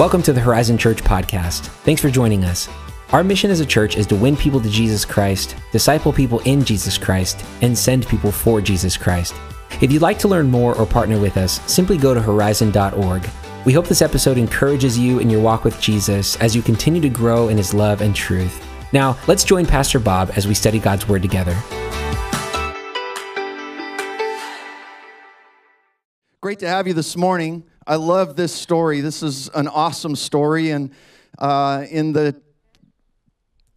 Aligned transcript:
Welcome 0.00 0.22
to 0.22 0.32
the 0.32 0.40
Horizon 0.40 0.78
Church 0.78 1.04
podcast. 1.04 1.66
Thanks 1.84 2.00
for 2.00 2.08
joining 2.08 2.42
us. 2.42 2.70
Our 3.12 3.22
mission 3.22 3.50
as 3.50 3.60
a 3.60 3.66
church 3.66 3.98
is 3.98 4.06
to 4.06 4.16
win 4.16 4.34
people 4.34 4.58
to 4.58 4.70
Jesus 4.70 5.04
Christ, 5.04 5.54
disciple 5.72 6.10
people 6.10 6.38
in 6.46 6.64
Jesus 6.64 6.96
Christ, 6.96 7.44
and 7.60 7.76
send 7.76 8.08
people 8.08 8.32
for 8.32 8.62
Jesus 8.62 8.96
Christ. 8.96 9.34
If 9.82 9.92
you'd 9.92 10.00
like 10.00 10.18
to 10.20 10.28
learn 10.28 10.50
more 10.50 10.74
or 10.74 10.86
partner 10.86 11.20
with 11.20 11.36
us, 11.36 11.60
simply 11.70 11.98
go 11.98 12.14
to 12.14 12.22
horizon.org. 12.22 13.28
We 13.66 13.74
hope 13.74 13.88
this 13.88 14.00
episode 14.00 14.38
encourages 14.38 14.98
you 14.98 15.18
in 15.18 15.28
your 15.28 15.42
walk 15.42 15.64
with 15.64 15.78
Jesus 15.82 16.34
as 16.36 16.56
you 16.56 16.62
continue 16.62 17.02
to 17.02 17.10
grow 17.10 17.48
in 17.48 17.58
his 17.58 17.74
love 17.74 18.00
and 18.00 18.16
truth. 18.16 18.66
Now, 18.94 19.18
let's 19.26 19.44
join 19.44 19.66
Pastor 19.66 19.98
Bob 19.98 20.30
as 20.34 20.48
we 20.48 20.54
study 20.54 20.78
God's 20.78 21.06
Word 21.10 21.20
together. 21.20 21.54
Great 26.40 26.60
to 26.60 26.68
have 26.68 26.88
you 26.88 26.94
this 26.94 27.18
morning. 27.18 27.64
I 27.86 27.96
love 27.96 28.36
this 28.36 28.52
story. 28.52 29.00
This 29.00 29.22
is 29.22 29.48
an 29.54 29.66
awesome 29.66 30.14
story. 30.14 30.70
And 30.70 30.90
uh, 31.38 31.86
in 31.90 32.12
the 32.12 32.40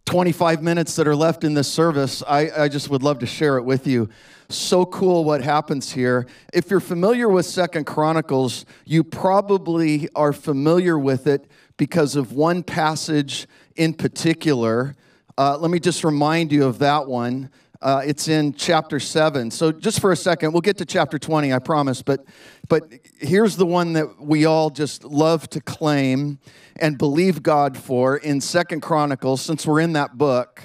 25 0.04 0.62
minutes 0.62 0.96
that 0.96 1.08
are 1.08 1.16
left 1.16 1.44
in 1.44 1.54
this 1.54 1.72
service, 1.72 2.22
I, 2.28 2.64
I, 2.64 2.68
just 2.68 2.90
would 2.90 3.02
love 3.02 3.20
to 3.20 3.26
share 3.26 3.56
it 3.56 3.62
with 3.62 3.86
you. 3.86 4.10
So 4.50 4.84
cool 4.84 5.24
what 5.24 5.42
happens 5.42 5.90
here. 5.90 6.26
If 6.52 6.70
you're 6.70 6.80
familiar 6.80 7.30
with 7.30 7.46
Second 7.46 7.86
Chronicles, 7.86 8.66
you 8.84 9.02
probably 9.02 10.08
are 10.14 10.34
familiar 10.34 10.98
with 10.98 11.26
it 11.26 11.50
because 11.78 12.16
of 12.16 12.32
one 12.32 12.62
passage 12.62 13.46
in 13.76 13.94
particular. 13.94 14.94
Uh, 15.38 15.56
let 15.56 15.70
me 15.70 15.80
just 15.80 16.04
remind 16.04 16.52
you 16.52 16.66
of 16.66 16.78
that 16.80 17.06
one. 17.06 17.50
Uh, 17.84 18.00
it's 18.02 18.28
in 18.28 18.54
chapter 18.54 18.98
7. 18.98 19.50
So, 19.50 19.70
just 19.70 20.00
for 20.00 20.10
a 20.10 20.16
second, 20.16 20.52
we'll 20.52 20.62
get 20.62 20.78
to 20.78 20.86
chapter 20.86 21.18
20, 21.18 21.52
I 21.52 21.58
promise. 21.58 22.00
But, 22.00 22.24
but 22.66 22.84
here's 23.18 23.56
the 23.56 23.66
one 23.66 23.92
that 23.92 24.18
we 24.18 24.46
all 24.46 24.70
just 24.70 25.04
love 25.04 25.50
to 25.50 25.60
claim 25.60 26.38
and 26.76 26.96
believe 26.96 27.42
God 27.42 27.76
for 27.76 28.16
in 28.16 28.40
Second 28.40 28.80
Chronicles, 28.80 29.42
since 29.42 29.66
we're 29.66 29.80
in 29.80 29.92
that 29.92 30.16
book. 30.16 30.62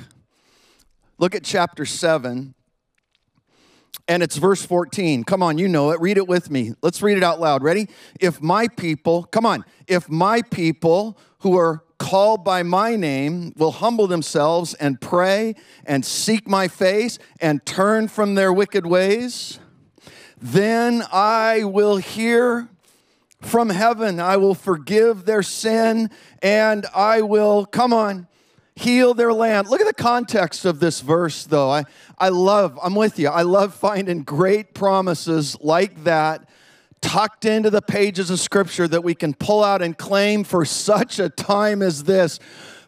Look 1.17 1.35
at 1.35 1.43
chapter 1.43 1.85
7, 1.85 2.53
and 4.07 4.23
it's 4.23 4.37
verse 4.37 4.65
14. 4.65 5.25
Come 5.25 5.43
on, 5.43 5.57
you 5.57 5.67
know 5.67 5.91
it. 5.91 5.99
Read 5.99 6.15
it 6.15 6.25
with 6.25 6.49
me. 6.49 6.71
Let's 6.81 7.01
read 7.01 7.17
it 7.17 7.23
out 7.23 7.41
loud. 7.41 7.63
Ready? 7.63 7.89
If 8.21 8.41
my 8.41 8.69
people, 8.69 9.23
come 9.23 9.45
on, 9.45 9.65
if 9.89 10.09
my 10.09 10.41
people 10.41 11.19
who 11.39 11.57
are 11.57 11.83
called 11.99 12.43
by 12.43 12.63
my 12.63 12.95
name 12.95 13.53
will 13.55 13.71
humble 13.71 14.07
themselves 14.07 14.73
and 14.75 14.99
pray 14.99 15.53
and 15.85 16.03
seek 16.03 16.47
my 16.47 16.67
face 16.67 17.19
and 17.39 17.63
turn 17.65 18.07
from 18.07 18.33
their 18.33 18.51
wicked 18.51 18.87
ways, 18.87 19.59
then 20.41 21.03
I 21.11 21.65
will 21.65 21.97
hear 21.97 22.69
from 23.41 23.69
heaven. 23.69 24.19
I 24.19 24.37
will 24.37 24.55
forgive 24.55 25.25
their 25.25 25.43
sin 25.43 26.09
and 26.41 26.85
I 26.95 27.21
will, 27.21 27.65
come 27.65 27.93
on, 27.93 28.27
heal 28.75 29.13
their 29.13 29.33
land. 29.33 29.67
Look 29.67 29.81
at 29.81 29.87
the 29.87 29.93
context 29.93 30.65
of 30.65 30.79
this 30.79 31.01
verse, 31.01 31.43
though. 31.43 31.69
I, 31.69 31.83
I 32.17 32.29
love, 32.29 32.79
I'm 32.81 32.95
with 32.95 33.19
you. 33.19 33.27
I 33.27 33.41
love 33.41 33.73
finding 33.75 34.23
great 34.23 34.73
promises 34.73 35.57
like 35.61 36.05
that 36.05 36.48
tucked 37.01 37.45
into 37.45 37.69
the 37.69 37.81
pages 37.81 38.29
of 38.29 38.39
Scripture 38.39 38.87
that 38.87 39.03
we 39.03 39.15
can 39.15 39.33
pull 39.33 39.63
out 39.63 39.81
and 39.81 39.97
claim 39.97 40.43
for 40.43 40.65
such 40.65 41.19
a 41.19 41.29
time 41.29 41.81
as 41.81 42.03
this. 42.03 42.39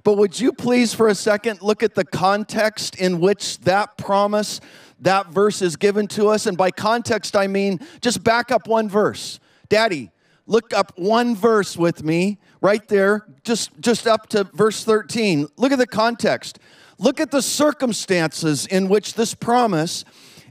But 0.04 0.18
would 0.18 0.40
you 0.40 0.52
please, 0.52 0.94
for 0.94 1.08
a 1.08 1.16
second, 1.16 1.62
look 1.62 1.84
at 1.84 1.96
the 1.96 2.06
context 2.06 2.96
in 2.96 3.20
which 3.20 3.60
that 3.60 3.98
promise, 3.98 4.60
that 5.00 5.28
verse 5.28 5.62
is 5.62 5.76
given 5.76 6.08
to 6.10 6.28
us? 6.28 6.46
And 6.48 6.58
by 6.58 6.72
context, 6.72 7.36
I 7.36 7.48
mean 7.48 7.80
just 8.02 8.24
back 8.24 8.52
up 8.52 8.68
one 8.68 8.90
verse. 8.90 9.40
Daddy, 9.70 10.12
look 10.48 10.74
up 10.74 10.94
one 10.98 11.36
verse 11.36 11.78
with 11.78 12.04
me 12.04 12.40
right 12.62 12.88
there, 12.88 13.28
just, 13.44 13.80
just 13.80 14.08
up 14.08 14.28
to 14.30 14.44
verse 14.54 14.84
13. 14.84 15.48
Look 15.58 15.72
at 15.72 15.78
the 15.78 15.88
context. 15.88 16.60
Look 16.98 17.20
at 17.20 17.32
the 17.32 17.42
circumstances 17.42 18.66
in 18.68 18.88
which 18.90 19.14
this 19.14 19.34
promise 19.34 20.04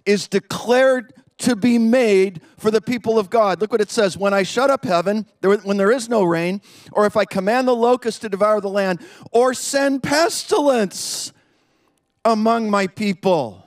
is 0.04 0.28
declared 0.28 1.12
to 1.40 1.56
be 1.56 1.78
made 1.78 2.40
for 2.56 2.70
the 2.70 2.80
people 2.80 3.18
of 3.18 3.30
God. 3.30 3.60
Look 3.60 3.72
what 3.72 3.80
it 3.80 3.90
says 3.90 4.16
When 4.16 4.32
I 4.32 4.42
shut 4.42 4.70
up 4.70 4.84
heaven, 4.84 5.26
when 5.42 5.76
there 5.76 5.90
is 5.90 6.08
no 6.08 6.22
rain, 6.22 6.60
or 6.92 7.06
if 7.06 7.16
I 7.16 7.24
command 7.24 7.68
the 7.68 7.74
locust 7.74 8.22
to 8.22 8.28
devour 8.28 8.60
the 8.60 8.68
land, 8.68 9.00
or 9.32 9.54
send 9.54 10.02
pestilence 10.02 11.32
among 12.24 12.70
my 12.70 12.86
people. 12.86 13.66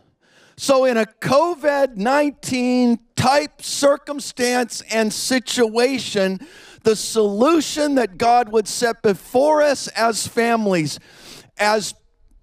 So, 0.55 0.85
in 0.85 0.97
a 0.97 1.05
COVID 1.05 1.97
19 1.97 2.99
type 3.15 3.61
circumstance 3.61 4.81
and 4.91 5.11
situation, 5.11 6.39
the 6.83 6.95
solution 6.95 7.95
that 7.95 8.17
God 8.17 8.51
would 8.51 8.67
set 8.67 9.01
before 9.01 9.63
us 9.63 9.87
as 9.89 10.27
families, 10.27 10.99
as 11.57 11.95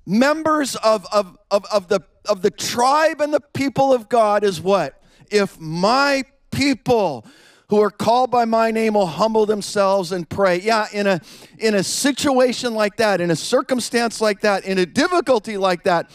members 0.07 0.75
of, 0.77 1.07
of, 1.13 1.39
of, 1.51 1.65
of, 1.67 1.89
the, 1.89 2.01
of 2.29 2.43
the 2.43 2.51
tribe 2.51 3.21
and 3.21 3.33
the 3.33 3.41
people 3.55 3.93
of 3.93 4.09
God, 4.09 4.43
is 4.43 4.61
what? 4.61 5.00
If 5.31 5.59
my 5.61 6.25
people 6.51 7.27
who 7.69 7.81
are 7.81 7.91
called 7.91 8.31
by 8.31 8.45
my 8.45 8.71
name 8.73 8.95
will 8.95 9.07
humble 9.07 9.47
themselves 9.47 10.11
and 10.11 10.29
pray. 10.29 10.61
Yeah, 10.61 10.89
in 10.93 11.07
a 11.07 11.21
in 11.59 11.75
a 11.77 11.85
situation 11.85 12.75
like 12.75 12.97
that, 12.97 13.21
in 13.21 13.31
a 13.31 13.37
circumstance 13.37 14.21
like 14.21 14.41
that, 14.41 14.65
in 14.65 14.79
a 14.79 14.87
difficulty 14.87 15.57
like 15.57 15.85
that, 15.85 16.11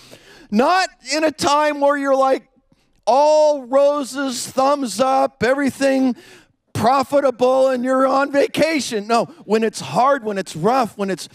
not 0.51 0.89
in 1.13 1.23
a 1.23 1.31
time 1.31 1.79
where 1.79 1.97
you're 1.97 2.15
like 2.15 2.47
all 3.07 3.65
roses, 3.65 4.45
thumbs 4.47 4.99
up, 4.99 5.43
everything 5.43 6.15
profitable 6.73 7.69
and 7.69 7.83
you're 7.83 8.05
on 8.05 8.31
vacation. 8.31 9.07
No, 9.07 9.25
when 9.45 9.63
it's 9.63 9.79
hard, 9.79 10.23
when 10.23 10.37
it's 10.37 10.55
rough, 10.55 10.97
when 10.97 11.09
it's 11.09 11.29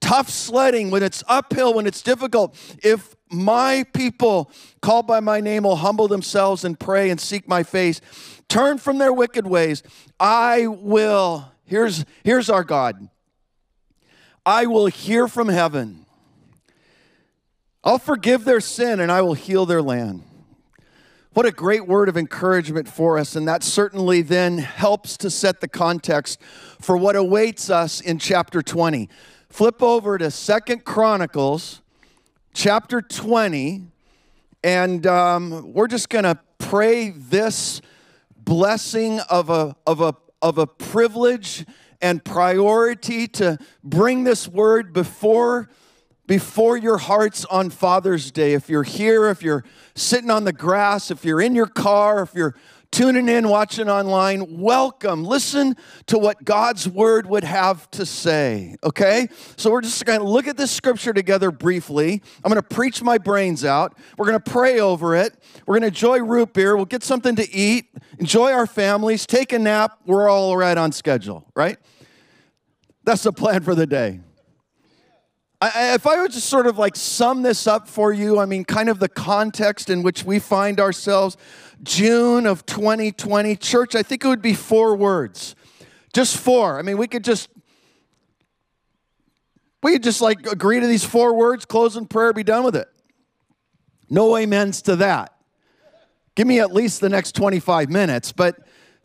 tough 0.00 0.28
sledding, 0.28 0.90
when 0.90 1.02
it's 1.02 1.24
uphill, 1.26 1.74
when 1.74 1.86
it's 1.86 2.02
difficult, 2.02 2.56
if 2.82 3.14
my 3.34 3.84
people 3.92 4.50
called 4.80 5.06
by 5.06 5.20
my 5.20 5.40
name 5.40 5.64
will 5.64 5.76
humble 5.76 6.08
themselves 6.08 6.64
and 6.64 6.78
pray 6.78 7.10
and 7.10 7.20
seek 7.20 7.48
my 7.48 7.62
face, 7.62 8.00
turn 8.48 8.78
from 8.78 8.98
their 8.98 9.12
wicked 9.12 9.46
ways, 9.46 9.82
I 10.18 10.66
will, 10.66 11.50
here's, 11.64 12.04
here's 12.22 12.50
our 12.50 12.64
God. 12.64 13.08
I 14.46 14.66
will 14.66 14.86
hear 14.86 15.26
from 15.28 15.48
heaven. 15.48 16.04
I'll 17.82 17.98
forgive 17.98 18.44
their 18.44 18.60
sin 18.60 19.00
and 19.00 19.10
I 19.10 19.22
will 19.22 19.34
heal 19.34 19.66
their 19.66 19.82
land. 19.82 20.22
What 21.34 21.46
a 21.46 21.50
great 21.50 21.88
word 21.88 22.08
of 22.08 22.16
encouragement 22.16 22.88
for 22.88 23.18
us, 23.18 23.34
and 23.34 23.48
that 23.48 23.64
certainly 23.64 24.22
then 24.22 24.58
helps 24.58 25.16
to 25.16 25.30
set 25.30 25.60
the 25.60 25.66
context 25.66 26.40
for 26.80 26.96
what 26.96 27.16
awaits 27.16 27.70
us 27.70 28.00
in 28.00 28.20
chapter 28.20 28.62
20. 28.62 29.08
Flip 29.48 29.82
over 29.82 30.16
to 30.16 30.30
Second 30.30 30.84
Chronicles 30.84 31.82
chapter 32.54 33.02
20, 33.02 33.88
and 34.62 35.06
um, 35.06 35.72
we're 35.74 35.88
just 35.88 36.08
going 36.08 36.24
to 36.24 36.38
pray 36.58 37.10
this 37.10 37.82
blessing 38.36 39.18
of 39.28 39.50
a, 39.50 39.76
of, 39.86 40.00
a, 40.00 40.14
of 40.40 40.56
a 40.56 40.66
privilege 40.66 41.66
and 42.00 42.24
priority 42.24 43.26
to 43.26 43.58
bring 43.82 44.24
this 44.24 44.48
word 44.48 44.92
before 44.92 45.68
before 46.26 46.78
your 46.78 46.96
hearts 46.96 47.44
on 47.44 47.68
Father's 47.68 48.30
Day. 48.30 48.54
If 48.54 48.70
you're 48.70 48.82
here, 48.82 49.28
if 49.28 49.42
you're 49.42 49.62
sitting 49.94 50.30
on 50.30 50.44
the 50.44 50.54
grass, 50.54 51.10
if 51.10 51.22
you're 51.22 51.42
in 51.42 51.54
your 51.54 51.66
car, 51.66 52.22
if 52.22 52.34
you're 52.34 52.54
tuning 52.94 53.28
in, 53.28 53.48
watching 53.48 53.88
online, 53.88 54.60
welcome. 54.60 55.24
Listen 55.24 55.74
to 56.06 56.16
what 56.16 56.44
God's 56.44 56.88
word 56.88 57.28
would 57.28 57.42
have 57.42 57.90
to 57.90 58.06
say, 58.06 58.76
okay? 58.84 59.26
So 59.56 59.72
we're 59.72 59.80
just 59.80 60.04
going 60.04 60.20
to 60.20 60.24
look 60.24 60.46
at 60.46 60.56
this 60.56 60.70
scripture 60.70 61.12
together 61.12 61.50
briefly. 61.50 62.22
I'm 62.44 62.52
going 62.52 62.62
to 62.62 62.68
preach 62.68 63.02
my 63.02 63.18
brains 63.18 63.64
out. 63.64 63.98
We're 64.16 64.26
going 64.26 64.40
to 64.40 64.50
pray 64.50 64.78
over 64.78 65.16
it. 65.16 65.34
We're 65.66 65.72
going 65.72 65.82
to 65.82 65.88
enjoy 65.88 66.20
root 66.20 66.52
beer. 66.52 66.76
We'll 66.76 66.84
get 66.84 67.02
something 67.02 67.34
to 67.34 67.52
eat, 67.52 67.86
enjoy 68.20 68.52
our 68.52 68.66
families, 68.66 69.26
take 69.26 69.52
a 69.52 69.58
nap. 69.58 69.98
We're 70.06 70.28
all 70.28 70.56
right 70.56 70.78
on 70.78 70.92
schedule, 70.92 71.44
right? 71.56 71.78
That's 73.02 73.24
the 73.24 73.32
plan 73.32 73.64
for 73.64 73.74
the 73.74 73.88
day. 73.88 74.20
I, 75.60 75.94
if 75.94 76.06
I 76.06 76.20
would 76.20 76.32
just 76.32 76.48
sort 76.48 76.66
of 76.66 76.78
like 76.78 76.96
sum 76.96 77.42
this 77.42 77.66
up 77.66 77.88
for 77.88 78.12
you, 78.12 78.38
I 78.38 78.44
mean, 78.44 78.64
kind 78.64 78.88
of 78.88 78.98
the 78.98 79.08
context 79.08 79.88
in 79.88 80.02
which 80.02 80.24
we 80.24 80.38
find 80.38 80.80
ourselves, 80.80 81.36
June 81.82 82.46
of 82.46 82.66
2020, 82.66 83.56
church, 83.56 83.94
I 83.94 84.02
think 84.02 84.24
it 84.24 84.28
would 84.28 84.42
be 84.42 84.54
four 84.54 84.94
words. 84.96 85.54
Just 86.12 86.36
four. 86.36 86.78
I 86.78 86.82
mean, 86.82 86.98
we 86.98 87.08
could 87.08 87.24
just 87.24 87.48
we 89.82 89.92
could 89.92 90.02
just 90.02 90.20
like 90.20 90.46
agree 90.46 90.80
to 90.80 90.86
these 90.86 91.04
four 91.04 91.34
words, 91.34 91.64
close 91.64 91.96
in 91.96 92.06
prayer, 92.06 92.32
be 92.32 92.42
done 92.42 92.64
with 92.64 92.76
it. 92.76 92.88
No 94.08 94.36
amens 94.36 94.80
to 94.82 94.96
that. 94.96 95.34
Give 96.34 96.46
me 96.46 96.60
at 96.60 96.72
least 96.72 97.00
the 97.00 97.08
next 97.08 97.32
25 97.32 97.90
minutes, 97.90 98.32
but 98.32 98.56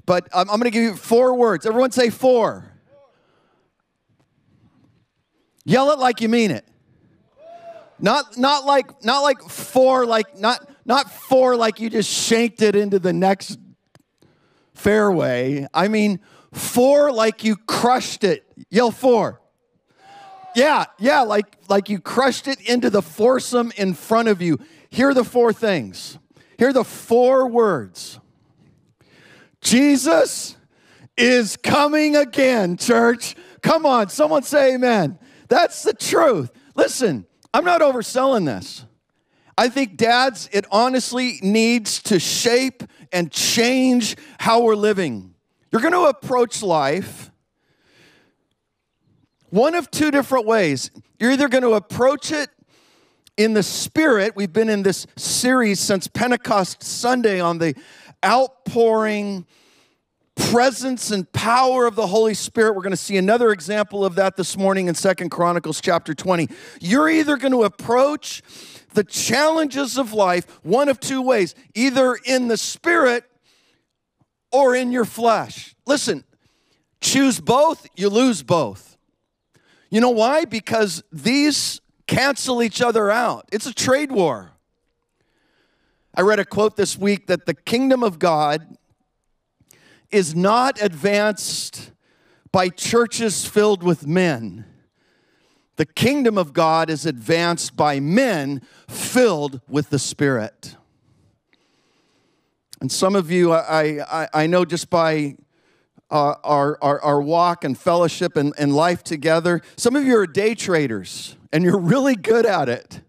but 0.06 0.28
I'm, 0.34 0.50
I'm 0.50 0.60
going 0.60 0.63
to 0.63 0.72
give 0.72 0.84
you 0.84 0.95
four 0.95 1.36
words. 1.36 1.66
Everyone 1.66 1.92
say 1.92 2.10
four. 2.10 2.72
Yell 5.69 5.92
it 5.92 6.00
like 6.00 6.19
you 6.19 6.30
mean 6.30 6.50
it. 6.50 6.66
Not 8.00 8.39
not 8.39 8.66
like 8.66 9.06
not 9.06 9.19
like 9.19 9.39
four 9.44 10.07
like 10.07 10.36
not 10.36 10.68
not 10.83 11.12
four 11.12 11.56
like 11.56 11.80
you 11.80 11.92
just 11.92 12.10
shanked 12.10 12.63
it 12.63 12.75
into 12.75 12.98
the 12.98 13.13
next 13.13 13.60
fairway. 14.74 15.68
I 15.71 15.88
mean, 15.88 16.21
four 16.54 17.12
like 17.12 17.44
you 17.44 17.56
crushed 17.56 18.24
it. 18.24 18.48
Yell 18.71 18.89
four. 18.89 19.42
Yeah, 20.56 20.86
yeah, 20.98 21.21
like 21.21 21.57
like 21.68 21.88
you 21.88 22.00
crushed 22.00 22.48
it 22.48 22.60
into 22.62 22.89
the 22.89 23.04
foursome 23.04 23.71
in 23.77 23.94
front 23.94 24.27
of 24.27 24.42
you. 24.42 24.57
Here 24.89 25.10
are 25.10 25.13
the 25.13 25.24
four 25.24 25.54
things. 25.54 26.18
Here 26.57 26.69
are 26.69 26.74
the 26.74 26.83
four 26.83 27.48
words. 27.48 28.19
Jesus 29.62 30.57
is 31.16 31.57
coming 31.57 32.16
again, 32.16 32.75
church. 32.75 33.36
Come 33.62 33.86
on, 33.86 34.10
someone 34.10 34.42
say 34.42 34.74
amen. 34.74 35.19
That's 35.50 35.84
the 35.84 35.94
truth. 35.94 36.51
Listen, 36.75 37.25
I'm 37.54 37.66
not 37.66 37.81
overselling 37.81 38.46
this. 38.46 38.86
I 39.57 39.68
think, 39.68 39.98
dads, 39.98 40.48
it 40.54 40.66
honestly 40.72 41.40
needs 41.42 42.01
to 42.04 42.19
shape 42.19 42.84
and 43.12 43.30
change 43.30 44.16
how 44.40 44.62
we're 44.62 44.75
living. 44.75 45.34
You're 45.72 45.81
going 45.81 45.94
to 45.94 46.06
approach 46.06 46.63
life 46.63 47.30
one 49.50 49.75
of 49.75 49.92
two 49.92 50.12
different 50.12 50.46
ways. 50.46 50.92
You're 51.19 51.31
either 51.31 51.50
going 51.50 51.63
to 51.63 51.74
approach 51.74 52.31
it 52.31 52.50
in 53.36 53.54
the 53.54 53.63
spirit. 53.63 54.36
We've 54.36 54.54
been 54.54 54.69
in 54.69 54.84
this 54.84 55.07
series 55.18 55.80
since 55.80 56.07
Pentecost 56.07 56.84
Sunday 56.84 57.40
on 57.40 57.57
the 57.57 57.75
outpouring 58.24 59.45
presence 60.40 61.12
and 61.12 61.32
power 61.32 61.86
of 61.86 61.96
the 61.96 62.08
Holy 62.08 62.34
Spirit. 62.34 62.76
We're 62.76 62.82
going 62.82 62.92
to 62.92 62.98
see 62.98 63.18
another 63.18 63.52
example 63.52 64.06
of 64.06 64.16
that 64.16 64.38
this 64.38 64.58
morning 64.58 64.88
in 64.88 64.96
Second 64.96 65.30
Chronicles 65.30 65.82
chapter 65.82 66.14
20. 66.14 66.48
You're 66.80 67.10
either 67.10 67.38
going 67.38 67.52
to 67.52 67.64
approach 67.64 68.42
the 68.94 69.04
challenges 69.04 69.98
of 69.98 70.14
life 70.14 70.46
one 70.64 70.90
of 70.90 71.00
two 71.00 71.22
ways, 71.22 71.54
either 71.76 72.18
in 72.26 72.48
the 72.48 72.58
spirit 72.58 73.26
or 74.52 74.76
in 74.76 74.92
your 74.92 75.06
flesh. 75.06 75.76
Listen, 75.86 76.24
choose 77.02 77.40
both, 77.40 77.86
you 77.96 78.10
lose 78.10 78.42
both. 78.42 78.98
You 79.92 80.02
know 80.02 80.10
why? 80.10 80.46
Because 80.46 81.04
these 81.12 81.82
cancel 82.08 82.64
each 82.64 82.82
other 82.82 83.12
out. 83.12 83.48
It's 83.52 83.66
a 83.66 83.74
trade 83.74 84.12
war. 84.12 84.52
I 86.16 86.22
read 86.22 86.40
a 86.40 86.46
quote 86.46 86.76
this 86.76 86.98
week 86.98 87.28
that 87.28 87.46
the 87.46 87.54
kingdom 87.54 88.04
of 88.04 88.18
God 88.18 88.78
is 90.12 90.36
not 90.36 90.82
advanced 90.82 91.92
by 92.52 92.70
churches 92.70 93.46
filled 93.46 93.84
with 93.84 94.08
men. 94.08 94.66
The 95.76 95.86
kingdom 95.86 96.38
of 96.38 96.52
God 96.52 96.90
is 96.90 97.06
advanced 97.06 97.76
by 97.76 98.00
men 98.00 98.62
filled 98.88 99.62
with 99.70 99.90
the 99.90 100.00
Spirit. 100.00 100.76
And 102.82 102.92
some 102.92 103.16
of 103.16 103.30
you, 103.32 103.54
I, 103.54 104.24
I, 104.24 104.28
I 104.34 104.48
know 104.48 104.66
just 104.66 104.90
by 104.90 105.36
uh, 106.12 106.36
our, 106.44 106.78
our, 106.82 107.02
our 107.02 107.22
walk 107.22 107.64
and 107.64 107.78
fellowship 107.78 108.36
and, 108.36 108.54
and 108.58 108.76
life 108.76 109.04
together, 109.04 109.62
some 109.76 109.96
of 109.96 110.06
you 110.06 110.18
are 110.18 110.28
day 110.28 110.56
traders 110.56 111.36
and 111.54 111.64
you're 111.64 111.80
really 111.80 112.16
good 112.16 112.46
at 112.46 112.70
it. 112.70 113.02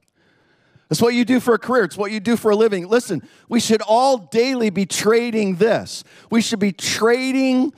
It's 0.91 1.01
what 1.01 1.15
you 1.15 1.25
do 1.25 1.39
for 1.39 1.55
a 1.55 1.59
career. 1.59 1.85
It's 1.85 1.97
what 1.97 2.11
you 2.11 2.19
do 2.19 2.37
for 2.37 2.51
a 2.51 2.57
living. 2.57 2.89
Listen, 2.89 3.23
we 3.49 3.61
should 3.61 3.81
all 3.83 4.19
daily 4.19 4.71
be 4.71 4.87
trading 4.87 5.57
this. 5.57 6.03
We 6.31 6.41
should 6.41 6.59
be 6.59 6.73
trading 6.73 7.73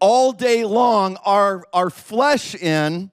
all 0.00 0.32
day 0.32 0.64
long 0.64 1.16
our, 1.24 1.64
our 1.72 1.88
flesh 1.88 2.54
in 2.54 3.10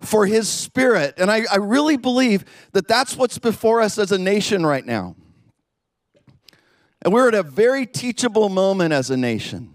for 0.00 0.24
his 0.24 0.48
spirit. 0.48 1.14
And 1.18 1.30
I, 1.30 1.42
I 1.52 1.56
really 1.56 1.96
believe 1.96 2.44
that 2.72 2.88
that's 2.88 3.14
what's 3.16 3.38
before 3.38 3.82
us 3.82 3.98
as 3.98 4.10
a 4.10 4.18
nation 4.18 4.64
right 4.64 4.84
now. 4.84 5.16
And 7.02 7.12
we're 7.12 7.28
at 7.28 7.34
a 7.34 7.42
very 7.42 7.84
teachable 7.84 8.48
moment 8.48 8.92
as 8.92 9.10
a 9.10 9.16
nation 9.16 9.74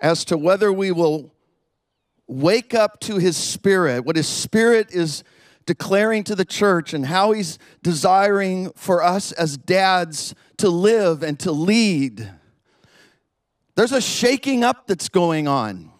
as 0.00 0.24
to 0.26 0.38
whether 0.38 0.72
we 0.72 0.90
will 0.90 1.32
wake 2.26 2.74
up 2.74 3.00
to 3.00 3.18
his 3.18 3.36
spirit, 3.36 4.04
what 4.04 4.16
his 4.16 4.28
spirit 4.28 4.90
is 4.90 5.22
declaring 5.68 6.24
to 6.24 6.34
the 6.34 6.46
church 6.46 6.94
and 6.94 7.04
how 7.04 7.32
he's 7.32 7.58
desiring 7.82 8.72
for 8.74 9.02
us 9.02 9.32
as 9.32 9.58
dads 9.58 10.34
to 10.56 10.70
live 10.70 11.22
and 11.22 11.38
to 11.38 11.52
lead. 11.52 12.32
There's 13.76 13.92
a 13.92 14.00
shaking 14.00 14.64
up 14.64 14.86
that's 14.86 15.10
going 15.10 15.46
on. 15.46 15.92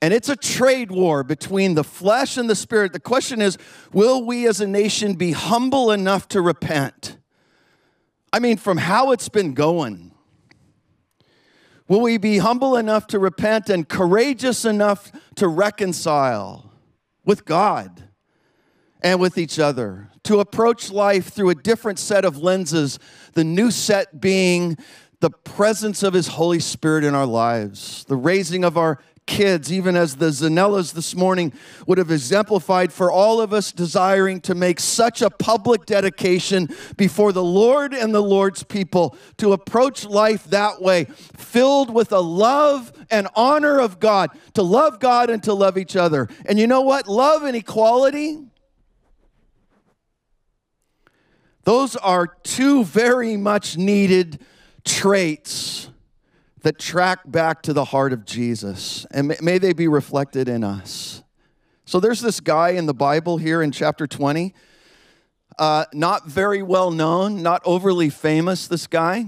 And 0.00 0.14
it's 0.14 0.28
a 0.28 0.36
trade 0.36 0.92
war 0.92 1.24
between 1.24 1.74
the 1.74 1.82
flesh 1.82 2.36
and 2.36 2.48
the 2.48 2.54
spirit. 2.54 2.92
The 2.92 3.00
question 3.00 3.42
is 3.42 3.58
will 3.92 4.24
we 4.24 4.46
as 4.46 4.60
a 4.60 4.68
nation 4.68 5.14
be 5.14 5.32
humble 5.32 5.90
enough 5.90 6.28
to 6.28 6.40
repent? 6.40 7.16
I 8.32 8.38
mean, 8.38 8.56
from 8.56 8.76
how 8.76 9.10
it's 9.10 9.28
been 9.28 9.52
going. 9.52 10.12
Will 11.88 12.02
we 12.02 12.18
be 12.18 12.38
humble 12.38 12.76
enough 12.76 13.08
to 13.08 13.18
repent 13.18 13.68
and 13.68 13.88
courageous 13.88 14.64
enough 14.64 15.10
to 15.34 15.48
reconcile 15.48 16.70
with 17.24 17.44
God? 17.44 18.04
And 19.04 19.20
with 19.20 19.36
each 19.36 19.58
other, 19.58 20.08
to 20.24 20.40
approach 20.40 20.90
life 20.90 21.28
through 21.28 21.50
a 21.50 21.54
different 21.54 21.98
set 21.98 22.24
of 22.24 22.38
lenses, 22.38 22.98
the 23.34 23.44
new 23.44 23.70
set 23.70 24.20
being 24.20 24.78
the 25.20 25.30
presence 25.30 26.02
of 26.02 26.14
His 26.14 26.26
Holy 26.26 26.58
Spirit 26.58 27.04
in 27.04 27.14
our 27.14 27.26
lives, 27.26 28.04
the 28.04 28.16
raising 28.16 28.64
of 28.64 28.78
our 28.78 28.98
kids, 29.26 29.70
even 29.70 29.94
as 29.94 30.16
the 30.16 30.26
Zanellas 30.26 30.92
this 30.94 31.14
morning 31.14 31.52
would 31.86 31.98
have 31.98 32.10
exemplified 32.10 32.92
for 32.92 33.10
all 33.10 33.40
of 33.40 33.52
us 33.52 33.72
desiring 33.72 34.40
to 34.42 34.54
make 34.54 34.80
such 34.80 35.22
a 35.22 35.30
public 35.30 35.86
dedication 35.86 36.68
before 36.96 37.32
the 37.32 37.44
Lord 37.44 37.94
and 37.94 38.14
the 38.14 38.22
Lord's 38.22 38.62
people 38.62 39.16
to 39.38 39.52
approach 39.52 40.06
life 40.06 40.44
that 40.44 40.80
way, 40.80 41.04
filled 41.36 41.92
with 41.92 42.12
a 42.12 42.20
love 42.20 42.92
and 43.10 43.28
honor 43.34 43.80
of 43.80 44.00
God, 44.00 44.30
to 44.54 44.62
love 44.62 44.98
God 44.98 45.28
and 45.30 45.42
to 45.44 45.54
love 45.54 45.76
each 45.78 45.96
other. 45.96 46.28
And 46.46 46.58
you 46.58 46.66
know 46.66 46.82
what? 46.82 47.06
Love 47.06 47.44
and 47.44 47.56
equality 47.56 48.40
Those 51.64 51.96
are 51.96 52.26
two 52.26 52.84
very 52.84 53.36
much 53.36 53.76
needed 53.76 54.40
traits 54.84 55.88
that 56.62 56.78
track 56.78 57.20
back 57.26 57.62
to 57.62 57.72
the 57.72 57.86
heart 57.86 58.12
of 58.12 58.24
Jesus, 58.24 59.06
and 59.10 59.36
may 59.40 59.58
they 59.58 59.72
be 59.72 59.88
reflected 59.88 60.48
in 60.48 60.64
us. 60.64 61.22
So 61.84 62.00
there's 62.00 62.20
this 62.20 62.40
guy 62.40 62.70
in 62.70 62.86
the 62.86 62.94
Bible 62.94 63.36
here 63.36 63.62
in 63.62 63.70
chapter 63.70 64.06
20, 64.06 64.54
uh, 65.58 65.84
not 65.92 66.26
very 66.26 66.62
well 66.62 66.90
known, 66.90 67.42
not 67.42 67.60
overly 67.64 68.08
famous, 68.08 68.66
this 68.66 68.86
guy 68.86 69.26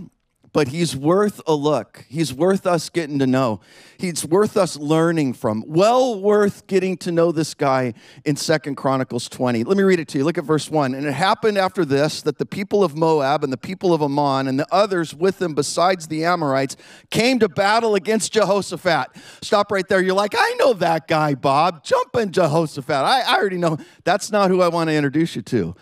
but 0.56 0.68
he's 0.68 0.96
worth 0.96 1.38
a 1.46 1.52
look. 1.52 2.06
He's 2.08 2.32
worth 2.32 2.66
us 2.66 2.88
getting 2.88 3.18
to 3.18 3.26
know. 3.26 3.60
He's 3.98 4.24
worth 4.24 4.56
us 4.56 4.78
learning 4.78 5.34
from. 5.34 5.62
Well 5.66 6.18
worth 6.18 6.66
getting 6.66 6.96
to 6.96 7.12
know 7.12 7.30
this 7.30 7.52
guy 7.52 7.92
in 8.24 8.36
Second 8.36 8.76
Chronicles 8.76 9.28
20. 9.28 9.64
Let 9.64 9.76
me 9.76 9.82
read 9.82 10.00
it 10.00 10.08
to 10.08 10.18
you. 10.18 10.24
Look 10.24 10.38
at 10.38 10.44
verse 10.44 10.70
1. 10.70 10.94
And 10.94 11.04
it 11.04 11.12
happened 11.12 11.58
after 11.58 11.84
this 11.84 12.22
that 12.22 12.38
the 12.38 12.46
people 12.46 12.82
of 12.82 12.96
Moab 12.96 13.44
and 13.44 13.52
the 13.52 13.58
people 13.58 13.92
of 13.92 14.00
Ammon 14.00 14.48
and 14.48 14.58
the 14.58 14.66
others 14.72 15.14
with 15.14 15.38
them 15.40 15.52
besides 15.52 16.06
the 16.06 16.24
Amorites 16.24 16.78
came 17.10 17.38
to 17.40 17.50
battle 17.50 17.94
against 17.94 18.32
Jehoshaphat. 18.32 19.08
Stop 19.42 19.70
right 19.70 19.86
there. 19.86 20.00
You're 20.00 20.14
like, 20.14 20.32
I 20.34 20.56
know 20.58 20.72
that 20.72 21.06
guy, 21.06 21.34
Bob. 21.34 21.84
Jump 21.84 22.16
in 22.16 22.32
Jehoshaphat. 22.32 22.90
I, 22.90 23.20
I 23.20 23.36
already 23.36 23.58
know. 23.58 23.76
That's 24.04 24.32
not 24.32 24.48
who 24.48 24.62
I 24.62 24.68
want 24.68 24.88
to 24.88 24.94
introduce 24.94 25.36
you 25.36 25.42
to 25.42 25.76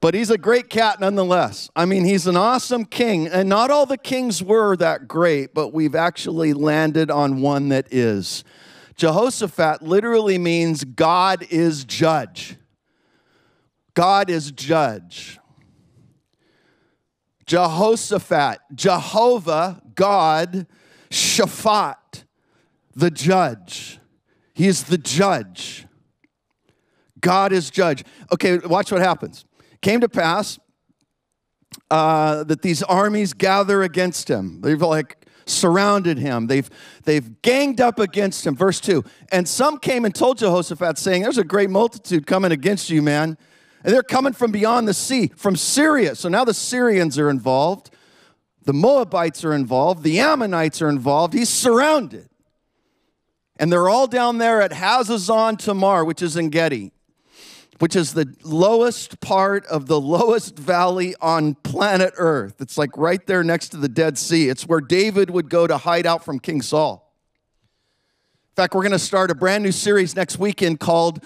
but 0.00 0.14
he's 0.14 0.30
a 0.30 0.38
great 0.38 0.70
cat 0.70 1.00
nonetheless. 1.00 1.70
I 1.74 1.84
mean, 1.84 2.04
he's 2.04 2.26
an 2.26 2.36
awesome 2.36 2.84
king, 2.84 3.26
and 3.26 3.48
not 3.48 3.70
all 3.70 3.86
the 3.86 3.98
kings 3.98 4.42
were 4.42 4.76
that 4.76 5.08
great, 5.08 5.54
but 5.54 5.72
we've 5.72 5.94
actually 5.94 6.52
landed 6.52 7.10
on 7.10 7.40
one 7.40 7.70
that 7.70 7.92
is. 7.92 8.44
Jehoshaphat 8.94 9.82
literally 9.82 10.38
means 10.38 10.84
God 10.84 11.44
is 11.50 11.84
judge. 11.84 12.56
God 13.94 14.30
is 14.30 14.52
judge. 14.52 15.38
Jehoshaphat, 17.46 18.58
Jehovah, 18.74 19.82
God, 19.94 20.66
Shaphat, 21.10 22.24
the 22.94 23.10
judge. 23.10 23.98
He 24.54 24.68
is 24.68 24.84
the 24.84 24.98
judge. 24.98 25.86
God 27.20 27.52
is 27.52 27.70
judge. 27.70 28.04
Okay, 28.32 28.58
watch 28.58 28.92
what 28.92 29.00
happens 29.00 29.44
came 29.80 30.00
to 30.00 30.08
pass 30.08 30.58
uh, 31.90 32.44
that 32.44 32.62
these 32.62 32.82
armies 32.82 33.32
gather 33.34 33.82
against 33.82 34.28
him. 34.28 34.60
They've 34.60 34.80
like 34.80 35.26
surrounded 35.46 36.18
him. 36.18 36.46
They've 36.46 36.68
they've 37.04 37.40
ganged 37.42 37.80
up 37.80 37.98
against 37.98 38.46
him. 38.46 38.54
Verse 38.56 38.80
two. 38.80 39.04
And 39.32 39.48
some 39.48 39.78
came 39.78 40.04
and 40.04 40.14
told 40.14 40.38
Jehoshaphat, 40.38 40.98
saying, 40.98 41.22
"There's 41.22 41.38
a 41.38 41.44
great 41.44 41.70
multitude 41.70 42.26
coming 42.26 42.52
against 42.52 42.90
you, 42.90 43.02
man, 43.02 43.36
and 43.82 43.94
they're 43.94 44.02
coming 44.02 44.32
from 44.32 44.52
beyond 44.52 44.88
the 44.88 44.94
sea, 44.94 45.30
from 45.36 45.56
Syria." 45.56 46.14
So 46.14 46.28
now 46.28 46.44
the 46.44 46.54
Syrians 46.54 47.18
are 47.18 47.30
involved. 47.30 47.90
The 48.64 48.74
Moabites 48.74 49.44
are 49.44 49.54
involved. 49.54 50.02
The 50.02 50.20
Ammonites 50.20 50.82
are 50.82 50.90
involved. 50.90 51.32
He's 51.32 51.48
surrounded. 51.48 52.28
And 53.58 53.72
they're 53.72 53.88
all 53.88 54.06
down 54.06 54.38
there 54.38 54.60
at 54.60 54.72
Hazazon 54.72 55.58
Tamar, 55.58 56.04
which 56.04 56.22
is 56.22 56.36
En 56.36 56.50
Gedi. 56.50 56.92
Which 57.78 57.94
is 57.94 58.14
the 58.14 58.34
lowest 58.42 59.20
part 59.20 59.64
of 59.66 59.86
the 59.86 60.00
lowest 60.00 60.58
valley 60.58 61.14
on 61.20 61.54
planet 61.54 62.12
Earth. 62.16 62.60
It's 62.60 62.76
like 62.76 62.96
right 62.96 63.24
there 63.26 63.44
next 63.44 63.68
to 63.70 63.76
the 63.76 63.88
Dead 63.88 64.18
Sea. 64.18 64.48
It's 64.48 64.66
where 64.66 64.80
David 64.80 65.30
would 65.30 65.48
go 65.48 65.66
to 65.66 65.76
hide 65.76 66.06
out 66.06 66.24
from 66.24 66.40
King 66.40 66.60
Saul. 66.60 67.14
In 68.50 68.62
fact, 68.62 68.74
we're 68.74 68.82
going 68.82 68.90
to 68.90 68.98
start 68.98 69.30
a 69.30 69.36
brand 69.36 69.62
new 69.62 69.70
series 69.70 70.16
next 70.16 70.38
weekend 70.38 70.80
called 70.80 71.24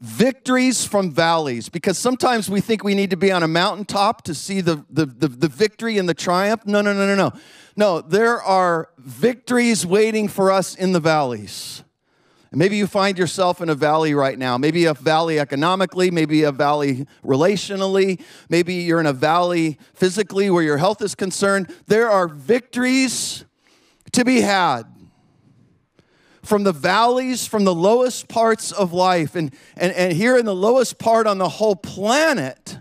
Victories 0.00 0.84
from 0.84 1.12
Valleys, 1.12 1.68
because 1.68 1.96
sometimes 1.96 2.50
we 2.50 2.60
think 2.60 2.82
we 2.82 2.96
need 2.96 3.10
to 3.10 3.16
be 3.16 3.30
on 3.30 3.44
a 3.44 3.48
mountaintop 3.48 4.22
to 4.22 4.34
see 4.34 4.60
the, 4.60 4.84
the, 4.90 5.06
the, 5.06 5.28
the 5.28 5.48
victory 5.48 5.96
and 5.96 6.08
the 6.08 6.14
triumph. 6.14 6.66
No, 6.66 6.82
no, 6.82 6.92
no, 6.92 7.06
no, 7.06 7.14
no. 7.14 7.32
No, 7.76 8.00
there 8.00 8.42
are 8.42 8.90
victories 8.98 9.86
waiting 9.86 10.26
for 10.26 10.50
us 10.50 10.74
in 10.74 10.92
the 10.92 11.00
valleys. 11.00 11.83
And 12.54 12.60
maybe 12.60 12.76
you 12.76 12.86
find 12.86 13.18
yourself 13.18 13.60
in 13.60 13.68
a 13.68 13.74
valley 13.74 14.14
right 14.14 14.38
now. 14.38 14.56
Maybe 14.56 14.84
a 14.84 14.94
valley 14.94 15.40
economically, 15.40 16.12
maybe 16.12 16.44
a 16.44 16.52
valley 16.52 17.04
relationally, 17.24 18.22
maybe 18.48 18.74
you're 18.74 19.00
in 19.00 19.06
a 19.06 19.12
valley 19.12 19.76
physically 19.92 20.48
where 20.50 20.62
your 20.62 20.76
health 20.76 21.02
is 21.02 21.16
concerned. 21.16 21.74
There 21.88 22.08
are 22.08 22.28
victories 22.28 23.44
to 24.12 24.24
be 24.24 24.42
had 24.42 24.84
from 26.44 26.62
the 26.62 26.70
valleys, 26.70 27.44
from 27.44 27.64
the 27.64 27.74
lowest 27.74 28.28
parts 28.28 28.70
of 28.70 28.92
life. 28.92 29.34
And, 29.34 29.52
and, 29.76 29.90
and 29.90 30.12
here 30.12 30.38
in 30.38 30.46
the 30.46 30.54
lowest 30.54 31.00
part 31.00 31.26
on 31.26 31.38
the 31.38 31.48
whole 31.48 31.74
planet, 31.74 32.78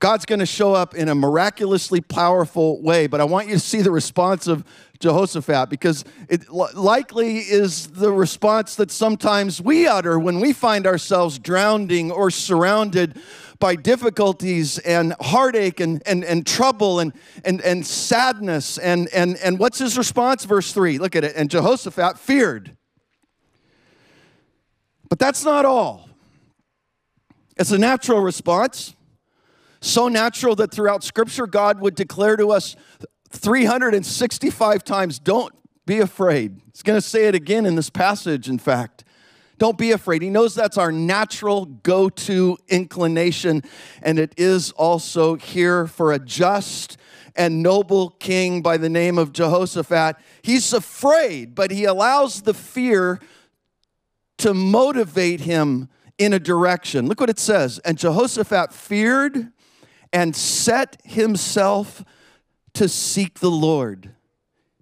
God's 0.00 0.26
going 0.26 0.40
to 0.40 0.46
show 0.46 0.74
up 0.74 0.94
in 0.94 1.08
a 1.08 1.14
miraculously 1.14 2.00
powerful 2.00 2.82
way. 2.82 3.06
But 3.06 3.20
I 3.20 3.24
want 3.24 3.46
you 3.46 3.54
to 3.54 3.60
see 3.60 3.80
the 3.80 3.92
response 3.92 4.48
of 4.48 4.64
Jehoshaphat 4.98 5.70
because 5.70 6.04
it 6.28 6.48
likely 6.50 7.38
is 7.38 7.88
the 7.88 8.10
response 8.10 8.74
that 8.76 8.90
sometimes 8.90 9.62
we 9.62 9.86
utter 9.86 10.18
when 10.18 10.40
we 10.40 10.52
find 10.52 10.86
ourselves 10.86 11.38
drowning 11.38 12.10
or 12.10 12.30
surrounded 12.30 13.18
by 13.60 13.76
difficulties 13.76 14.78
and 14.78 15.14
heartache 15.20 15.78
and, 15.78 16.02
and, 16.06 16.24
and 16.24 16.44
trouble 16.44 16.98
and, 16.98 17.12
and, 17.44 17.60
and 17.60 17.86
sadness. 17.86 18.78
And, 18.78 19.08
and, 19.14 19.36
and 19.36 19.60
what's 19.60 19.78
his 19.78 19.96
response? 19.96 20.44
Verse 20.44 20.72
3. 20.72 20.98
Look 20.98 21.14
at 21.14 21.22
it. 21.22 21.36
And 21.36 21.48
Jehoshaphat 21.48 22.18
feared. 22.18 22.76
But 25.08 25.20
that's 25.20 25.44
not 25.44 25.64
all. 25.64 26.08
It's 27.56 27.70
a 27.70 27.78
natural 27.78 28.20
response 28.20 28.94
so 29.84 30.08
natural 30.08 30.56
that 30.56 30.70
throughout 30.72 31.04
Scripture, 31.04 31.46
God 31.46 31.80
would 31.80 31.94
declare 31.94 32.36
to 32.36 32.50
us 32.50 32.76
365 33.30 34.84
times, 34.84 35.18
Don't 35.18 35.54
be 35.86 35.98
afraid. 35.98 36.60
He's 36.72 36.82
going 36.82 36.96
to 36.96 37.06
say 37.06 37.26
it 37.26 37.34
again 37.34 37.66
in 37.66 37.74
this 37.74 37.90
passage, 37.90 38.48
in 38.48 38.58
fact. 38.58 39.04
Don't 39.58 39.78
be 39.78 39.92
afraid. 39.92 40.22
He 40.22 40.30
knows 40.30 40.54
that's 40.54 40.78
our 40.78 40.90
natural 40.90 41.66
go 41.66 42.08
to 42.08 42.56
inclination, 42.68 43.62
and 44.02 44.18
it 44.18 44.34
is 44.36 44.72
also 44.72 45.36
here 45.36 45.86
for 45.86 46.12
a 46.12 46.18
just 46.18 46.96
and 47.36 47.62
noble 47.62 48.10
king 48.10 48.62
by 48.62 48.76
the 48.76 48.88
name 48.88 49.18
of 49.18 49.32
Jehoshaphat. 49.32 50.16
He's 50.42 50.72
afraid, 50.72 51.54
but 51.54 51.70
he 51.70 51.84
allows 51.84 52.42
the 52.42 52.54
fear 52.54 53.20
to 54.38 54.54
motivate 54.54 55.40
him 55.40 55.88
in 56.18 56.32
a 56.32 56.38
direction. 56.38 57.06
Look 57.06 57.20
what 57.20 57.30
it 57.30 57.38
says. 57.38 57.78
And 57.80 57.98
Jehoshaphat 57.98 58.72
feared 58.72 59.52
and 60.14 60.34
set 60.34 60.96
himself 61.04 62.04
to 62.72 62.88
seek 62.88 63.40
the 63.40 63.50
Lord. 63.50 64.14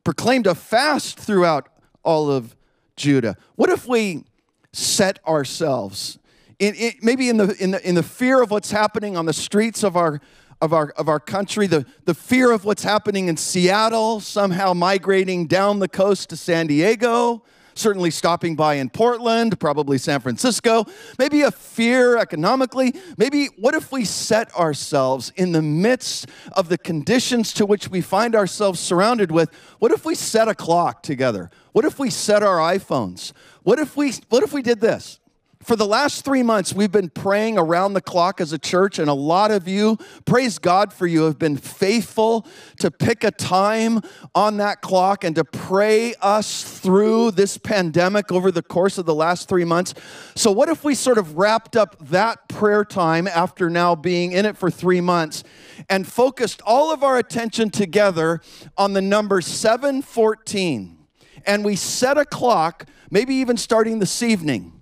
Proclaimed 0.05 0.47
a 0.47 0.55
fast 0.55 1.19
throughout 1.19 1.69
all 2.05 2.31
of 2.31 2.55
Judah. 2.97 3.37
What 3.57 3.71
if 3.71 3.89
we 3.89 4.25
set 4.73 5.19
ourselves 5.27 6.19
in, 6.59 6.75
in, 6.75 6.93
maybe 7.03 7.29
in 7.29 7.39
the, 7.39 7.57
in, 7.59 7.73
the, 7.73 7.89
in 7.89 7.95
the 7.95 8.03
fear 8.03 8.43
of 8.43 8.51
what's 8.51 8.71
happening 8.71 9.17
on 9.17 9.25
the 9.25 9.33
streets 9.33 9.83
of 9.83 9.97
our, 9.97 10.21
of 10.61 10.73
our, 10.73 10.91
of 10.91 11.09
our 11.09 11.19
country, 11.19 11.67
the, 11.67 11.87
the 12.05 12.15
fear 12.15 12.53
of 12.53 12.65
what's 12.65 12.85
happening 12.85 13.29
in 13.29 13.37
Seattle, 13.37 14.21
somehow 14.21 14.75
migrating 14.75 15.47
down 15.47 15.79
the 15.79 15.89
coast 15.89 16.29
to 16.31 16.37
San 16.37 16.67
Diego, 16.67 17.43
certainly 17.75 18.11
stopping 18.11 18.57
by 18.57 18.75
in 18.75 18.91
Portland, 18.91 19.59
probably 19.59 19.99
San 19.99 20.21
Francisco, 20.21 20.85
maybe 21.19 21.43
a 21.43 21.51
fear 21.51 22.17
economically. 22.17 22.95
Maybe 23.17 23.47
what 23.59 23.75
if 23.75 23.93
we 23.93 24.05
set 24.05 24.55
ourselves 24.55 25.33
in 25.37 25.53
the 25.53 25.63
midst 25.63 26.27
of 26.53 26.69
the 26.69 26.79
conditions 26.79 27.53
to 27.55 27.67
which 27.67 27.89
we 27.89 28.01
find 28.01 28.35
ourselves 28.35 28.81
surrounded 28.81 29.31
with? 29.31 29.51
What 29.79 29.93
if 29.93 30.05
we 30.05 30.15
set 30.15 30.49
a 30.49 30.55
clock 30.55 31.03
together? 31.03 31.51
What 31.73 31.85
if 31.85 31.99
we 31.99 32.11
set 32.11 32.43
our 32.43 32.59
iPhones? 32.59 33.33
What 33.63 33.79
if 33.79 33.97
we 33.97 34.13
what 34.29 34.43
if 34.43 34.53
we 34.53 34.63
did 34.63 34.81
this? 34.81 35.21
For 35.65 35.77
the 35.77 35.87
last 35.87 36.25
three 36.25 36.43
months, 36.43 36.75
we've 36.75 36.91
been 36.91 37.09
praying 37.09 37.57
around 37.57 37.95
the 37.95 38.01
clock 38.01 38.41
as 38.41 38.53
a 38.53 38.59
church, 38.59 38.99
and 38.99 39.09
a 39.09 39.15
lot 39.15 39.53
of 39.53 39.69
you, 39.69 39.97
praise 40.25 40.59
God 40.59 40.93
for 40.93 41.07
you, 41.07 41.23
have 41.23 41.39
been 41.39 41.57
faithful 41.57 42.49
to 42.81 42.91
pick 42.91 43.23
a 43.23 43.31
time 43.31 44.01
on 44.35 44.57
that 44.57 44.81
clock 44.81 45.23
and 45.23 45.37
to 45.37 45.45
pray 45.45 46.15
us 46.21 46.65
through 46.81 47.31
this 47.33 47.59
pandemic 47.59 48.33
over 48.33 48.51
the 48.51 48.63
course 48.63 48.99
of 48.99 49.07
the 49.07 49.15
last 49.15 49.49
three 49.49 49.65
months. 49.65 49.95
So, 50.35 50.51
what 50.51 50.69
if 50.69 50.83
we 50.83 50.97
sort 50.97 51.17
of 51.19 51.37
wrapped 51.37 51.77
up 51.77 51.97
that 52.09 52.49
prayer 52.49 52.85
time 52.85 53.29
after 53.29 53.71
now 53.71 53.95
being 53.95 54.33
in 54.33 54.47
it 54.47 54.57
for 54.57 54.69
three 54.69 55.01
months 55.01 55.45
and 55.89 56.09
focused 56.09 56.61
all 56.67 56.93
of 56.93 57.05
our 57.05 57.19
attention 57.19 57.71
together 57.71 58.41
on 58.77 58.95
the 58.95 59.03
number 59.03 59.41
714? 59.41 60.99
And 61.47 61.65
we 61.65 61.77
set 61.77 62.19
a 62.19 62.25
clock, 62.25 62.87
maybe 63.13 63.37
even 63.37 63.57
starting 63.57 64.01
this 64.01 64.25
evening 64.25 64.82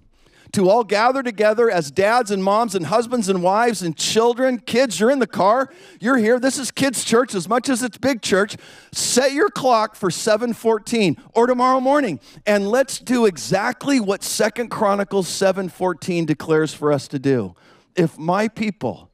to 0.53 0.69
all 0.69 0.85
gather 0.85 1.23
together 1.23 1.71
as 1.71 1.91
dads 1.91 2.31
and 2.31 2.43
moms 2.43 2.75
and 2.75 2.87
husbands 2.87 3.29
and 3.29 3.43
wives 3.43 3.83
and 3.83 3.97
children. 3.97 4.59
Kids, 4.59 4.99
you're 4.99 5.11
in 5.11 5.19
the 5.19 5.27
car, 5.27 5.73
you're 6.01 6.17
here. 6.17 6.41
This 6.41 6.59
is 6.59 6.71
kids' 6.71 7.05
church 7.05 7.35
as 7.35 7.49
much 7.49 7.69
as 7.69 7.83
it's 7.83 7.99
big 7.99 8.23
church. 8.23 8.57
Set 8.93 9.33
your 9.33 9.49
clock 9.51 9.95
for 9.95 10.11
7:14 10.11 11.17
or 11.35 11.47
tomorrow 11.47 11.81
morning, 11.81 12.21
and 12.47 12.69
let's 12.69 12.99
do 12.99 13.27
exactly 13.27 14.01
what 14.01 14.25
Second 14.25 14.71
Chronicles 14.71 15.29
7:14 15.29 16.27
declares 16.27 16.75
for 16.75 16.93
us 16.93 17.07
to 17.09 17.19
do. 17.19 17.55
If 17.95 18.19
my 18.19 18.49
people 18.49 19.11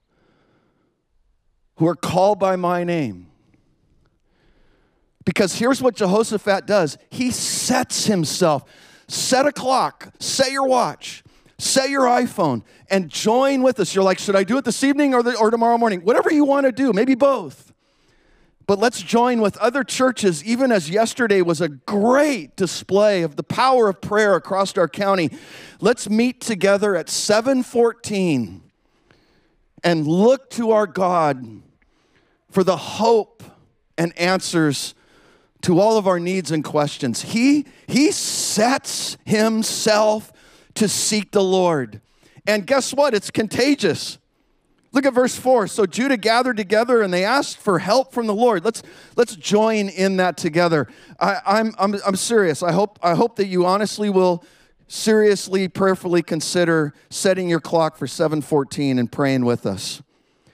who 1.76 1.86
are 1.86 1.96
called 1.96 2.38
by 2.38 2.56
my 2.56 2.84
name 2.84 3.26
because 5.26 5.58
here's 5.58 5.82
what 5.82 5.96
Jehoshaphat 5.96 6.66
does. 6.66 6.96
He 7.10 7.32
sets 7.32 8.06
himself. 8.06 8.62
Set 9.08 9.44
a 9.44 9.52
clock, 9.52 10.12
set 10.18 10.50
your 10.50 10.66
watch 10.66 11.22
set 11.58 11.90
your 11.90 12.04
iPhone 12.04 12.62
and 12.90 13.08
join 13.08 13.62
with 13.62 13.80
us. 13.80 13.94
You're 13.94 14.04
like, 14.04 14.18
should 14.18 14.36
I 14.36 14.44
do 14.44 14.58
it 14.58 14.64
this 14.64 14.84
evening 14.84 15.14
or, 15.14 15.22
the, 15.22 15.36
or 15.36 15.50
tomorrow 15.50 15.78
morning? 15.78 16.00
Whatever 16.00 16.32
you 16.32 16.44
want 16.44 16.66
to 16.66 16.72
do, 16.72 16.92
maybe 16.92 17.14
both. 17.14 17.72
But 18.66 18.80
let's 18.80 19.00
join 19.00 19.40
with 19.40 19.56
other 19.58 19.84
churches, 19.84 20.44
even 20.44 20.72
as 20.72 20.90
yesterday 20.90 21.40
was 21.40 21.60
a 21.60 21.68
great 21.68 22.56
display 22.56 23.22
of 23.22 23.36
the 23.36 23.44
power 23.44 23.88
of 23.88 24.00
prayer 24.00 24.34
across 24.34 24.76
our 24.76 24.88
county. 24.88 25.30
Let's 25.80 26.10
meet 26.10 26.40
together 26.40 26.96
at 26.96 27.08
714 27.08 28.62
and 29.84 30.06
look 30.06 30.50
to 30.50 30.72
our 30.72 30.88
God 30.88 31.62
for 32.50 32.64
the 32.64 32.76
hope 32.76 33.44
and 33.96 34.16
answers 34.18 34.94
to 35.62 35.78
all 35.78 35.96
of 35.96 36.08
our 36.08 36.18
needs 36.18 36.50
and 36.50 36.64
questions. 36.64 37.22
He, 37.22 37.66
he 37.86 38.10
sets 38.10 39.16
himself 39.24 40.32
to 40.76 40.88
seek 40.88 41.32
the 41.32 41.42
Lord. 41.42 42.00
And 42.46 42.66
guess 42.66 42.94
what? 42.94 43.14
It's 43.14 43.30
contagious. 43.30 44.18
Look 44.92 45.04
at 45.04 45.12
verse 45.12 45.36
4. 45.36 45.66
So 45.66 45.84
Judah 45.84 46.16
gathered 46.16 46.56
together 46.56 47.02
and 47.02 47.12
they 47.12 47.24
asked 47.24 47.58
for 47.58 47.80
help 47.80 48.14
from 48.14 48.26
the 48.26 48.34
Lord. 48.34 48.64
Let's, 48.64 48.82
let's 49.16 49.36
join 49.36 49.88
in 49.88 50.16
that 50.16 50.36
together. 50.36 50.86
I, 51.20 51.40
I'm, 51.44 51.74
I'm, 51.78 51.96
I'm 52.06 52.16
serious. 52.16 52.62
I 52.62 52.72
hope, 52.72 52.98
I 53.02 53.14
hope 53.14 53.36
that 53.36 53.46
you 53.46 53.66
honestly 53.66 54.08
will 54.08 54.44
seriously, 54.88 55.68
prayerfully 55.68 56.22
consider 56.22 56.94
setting 57.10 57.48
your 57.48 57.60
clock 57.60 57.96
for 57.96 58.06
714 58.06 58.98
and 58.98 59.10
praying 59.10 59.44
with 59.44 59.66
us. 59.66 60.00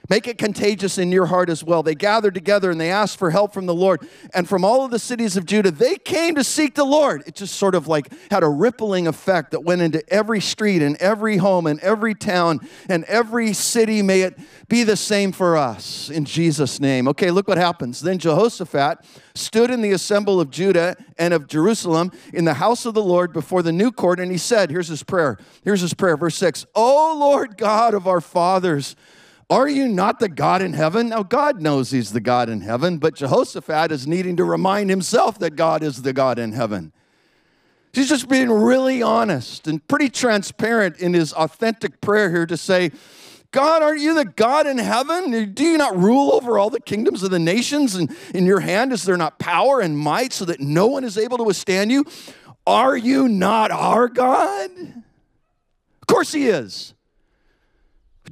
Make 0.09 0.27
it 0.27 0.37
contagious 0.37 0.99
in 0.99 1.13
your 1.13 1.27
heart 1.27 1.49
as 1.49 1.63
well. 1.63 1.83
They 1.83 1.95
gathered 1.95 2.35
together 2.35 2.71
and 2.71 2.81
they 2.81 2.91
asked 2.91 3.19
for 3.19 3.31
help 3.31 3.55
from 3.55 3.67
the 3.67 3.75
Lord. 3.75 4.07
And 4.35 4.49
from 4.49 4.65
all 4.65 4.85
of 4.85 4.91
the 4.91 4.99
cities 4.99 5.37
of 5.37 5.47
Judah, 5.47 5.71
they 5.71 5.97
came 5.97 6.35
to 6.35 6.45
seek 6.45 6.75
the 6.75 6.85
Lord. 6.85 7.23
It 7.27 7.35
just 7.35 7.55
sort 7.55 7.75
of 7.75 7.87
like 7.87 8.13
had 8.31 8.43
a 8.43 8.49
rippling 8.49 9.07
effect 9.07 9.53
that 9.53 9.61
went 9.61 9.81
into 9.81 10.03
every 10.13 10.41
street 10.41 10.83
and 10.83 10.97
every 10.97 11.37
home 11.37 11.67
and 11.67 11.79
every 11.81 12.15
town 12.15 12.61
and 12.89 13.05
every 13.05 13.53
city. 13.53 14.03
May 14.03 14.23
it 14.23 14.39
be 14.69 14.83
the 14.83 14.97
same 14.97 15.33
for 15.33 15.57
us 15.57 16.11
in 16.11 16.25
Jesus' 16.25 16.81
name. 16.81 17.07
Okay, 17.09 17.31
look 17.31 17.47
what 17.47 17.59
happens. 17.59 18.01
Then 18.01 18.19
Jehoshaphat 18.19 18.99
stood 19.35 19.71
in 19.71 19.83
the 19.83 19.93
assembly 19.93 20.43
of 20.43 20.51
Judah 20.51 20.97
and 21.19 21.35
of 21.35 21.47
Jerusalem 21.47 22.13
in 22.33 22.45
the 22.45 22.55
house 22.55 22.87
of 22.87 22.95
the 22.95 23.03
Lord 23.03 23.33
before 23.33 23.63
the 23.63 23.73
new 23.73 23.91
court, 23.93 24.21
and 24.21 24.31
he 24.31 24.39
said, 24.39 24.71
Here's 24.71 24.89
his 24.89 25.03
prayer. 25.03 25.39
Here's 25.65 25.81
his 25.81 25.95
prayer, 25.95 26.17
verse 26.17 26.37
6 26.37 26.67
O 26.75 27.17
Lord 27.19 27.57
God 27.57 27.95
of 27.95 28.07
our 28.07 28.21
fathers, 28.21 28.97
are 29.53 29.69
you 29.69 29.87
not 29.87 30.19
the 30.19 30.31
God 30.31 30.63
in 30.63 30.73
heaven? 30.73 31.11
Now, 31.11 31.23
God 31.23 31.61
knows 31.61 31.91
He's 31.91 32.13
the 32.13 32.21
God 32.21 32.49
in 32.49 32.63
heaven, 32.63 32.97
but 32.97 33.15
Jehoshaphat 33.15 33.93
is 33.93 34.07
needing 34.07 34.37
to 34.39 34.45
remind 34.45 34.89
himself 34.89 35.39
that 35.41 35.57
God 35.57 35.83
is 35.83 36.01
the 36.01 36.15
God 36.15 36.39
in 36.39 36.53
heaven. 36.53 36.91
He's 37.93 38.09
just 38.09 38.31
being 38.31 38.51
really 38.51 39.03
honest 39.03 39.67
and 39.67 39.87
pretty 39.87 40.09
transparent 40.09 40.97
in 40.97 41.13
his 41.13 41.35
authentic 41.35 42.01
prayer 42.01 42.31
here 42.31 42.47
to 42.47 42.57
say, 42.57 42.93
God, 43.51 43.83
aren't 43.83 44.01
you 44.01 44.15
the 44.15 44.25
God 44.25 44.67
in 44.67 44.79
heaven? 44.79 45.53
Do 45.53 45.65
you 45.65 45.77
not 45.77 45.95
rule 45.99 46.33
over 46.33 46.59
all 46.59 46.71
the 46.71 46.81
kingdoms 46.81 47.23
of 47.23 47.31
the 47.31 47.39
nations? 47.39 47.95
And 47.95 48.11
in 48.35 48.47
your 48.47 48.61
hand 48.61 48.95
is 48.95 49.03
there 49.03 49.19
not 49.19 49.39
power 49.39 49.81
and 49.81 49.99
might 49.99 50.33
so 50.33 50.47
that 50.47 50.61
no 50.61 50.87
one 50.87 51.05
is 51.05 51.19
able 51.19 51.37
to 51.37 51.45
withstand 51.45 51.93
you? 51.93 52.07
Are 52.67 52.97
you 52.97 53.29
not 53.29 53.71
our 53.71 54.09
God? 54.09 54.71
Of 54.81 56.07
course 56.07 56.33
he 56.33 56.49
is. 56.49 56.95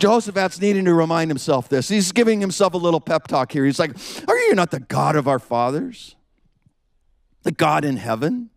Jehoshaphat's 0.01 0.61
needing 0.61 0.87
to 0.87 0.95
remind 0.95 1.31
himself 1.31 1.69
this. 1.69 1.89
He's 1.89 2.11
giving 2.13 2.41
himself 2.41 2.75
a 2.75 2.79
little 2.79 3.01
pep 3.01 3.29
talk 3.29 3.53
here. 3.53 3.65
He's 3.65 3.79
like, 3.79 3.93
Are 4.27 4.37
you 4.37 4.55
not 4.55 4.71
the 4.71 4.81
God 4.81 5.15
of 5.15 5.29
our 5.29 5.39
fathers? 5.39 6.17
The 7.43 7.53
God 7.53 7.85
in 7.85 7.97
heaven? 7.97 8.51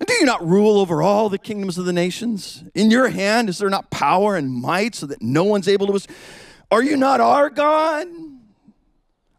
And 0.00 0.06
do 0.06 0.14
you 0.14 0.24
not 0.24 0.46
rule 0.46 0.78
over 0.78 1.02
all 1.02 1.28
the 1.28 1.38
kingdoms 1.38 1.76
of 1.76 1.84
the 1.84 1.92
nations? 1.92 2.62
In 2.74 2.90
your 2.90 3.08
hand 3.08 3.48
is 3.48 3.58
there 3.58 3.70
not 3.70 3.90
power 3.90 4.36
and 4.36 4.52
might 4.52 4.94
so 4.94 5.06
that 5.06 5.20
no 5.20 5.44
one's 5.44 5.66
able 5.66 5.86
to. 5.88 6.06
Are 6.70 6.82
you 6.82 6.96
not 6.96 7.20
our 7.20 7.50
God? 7.50 8.06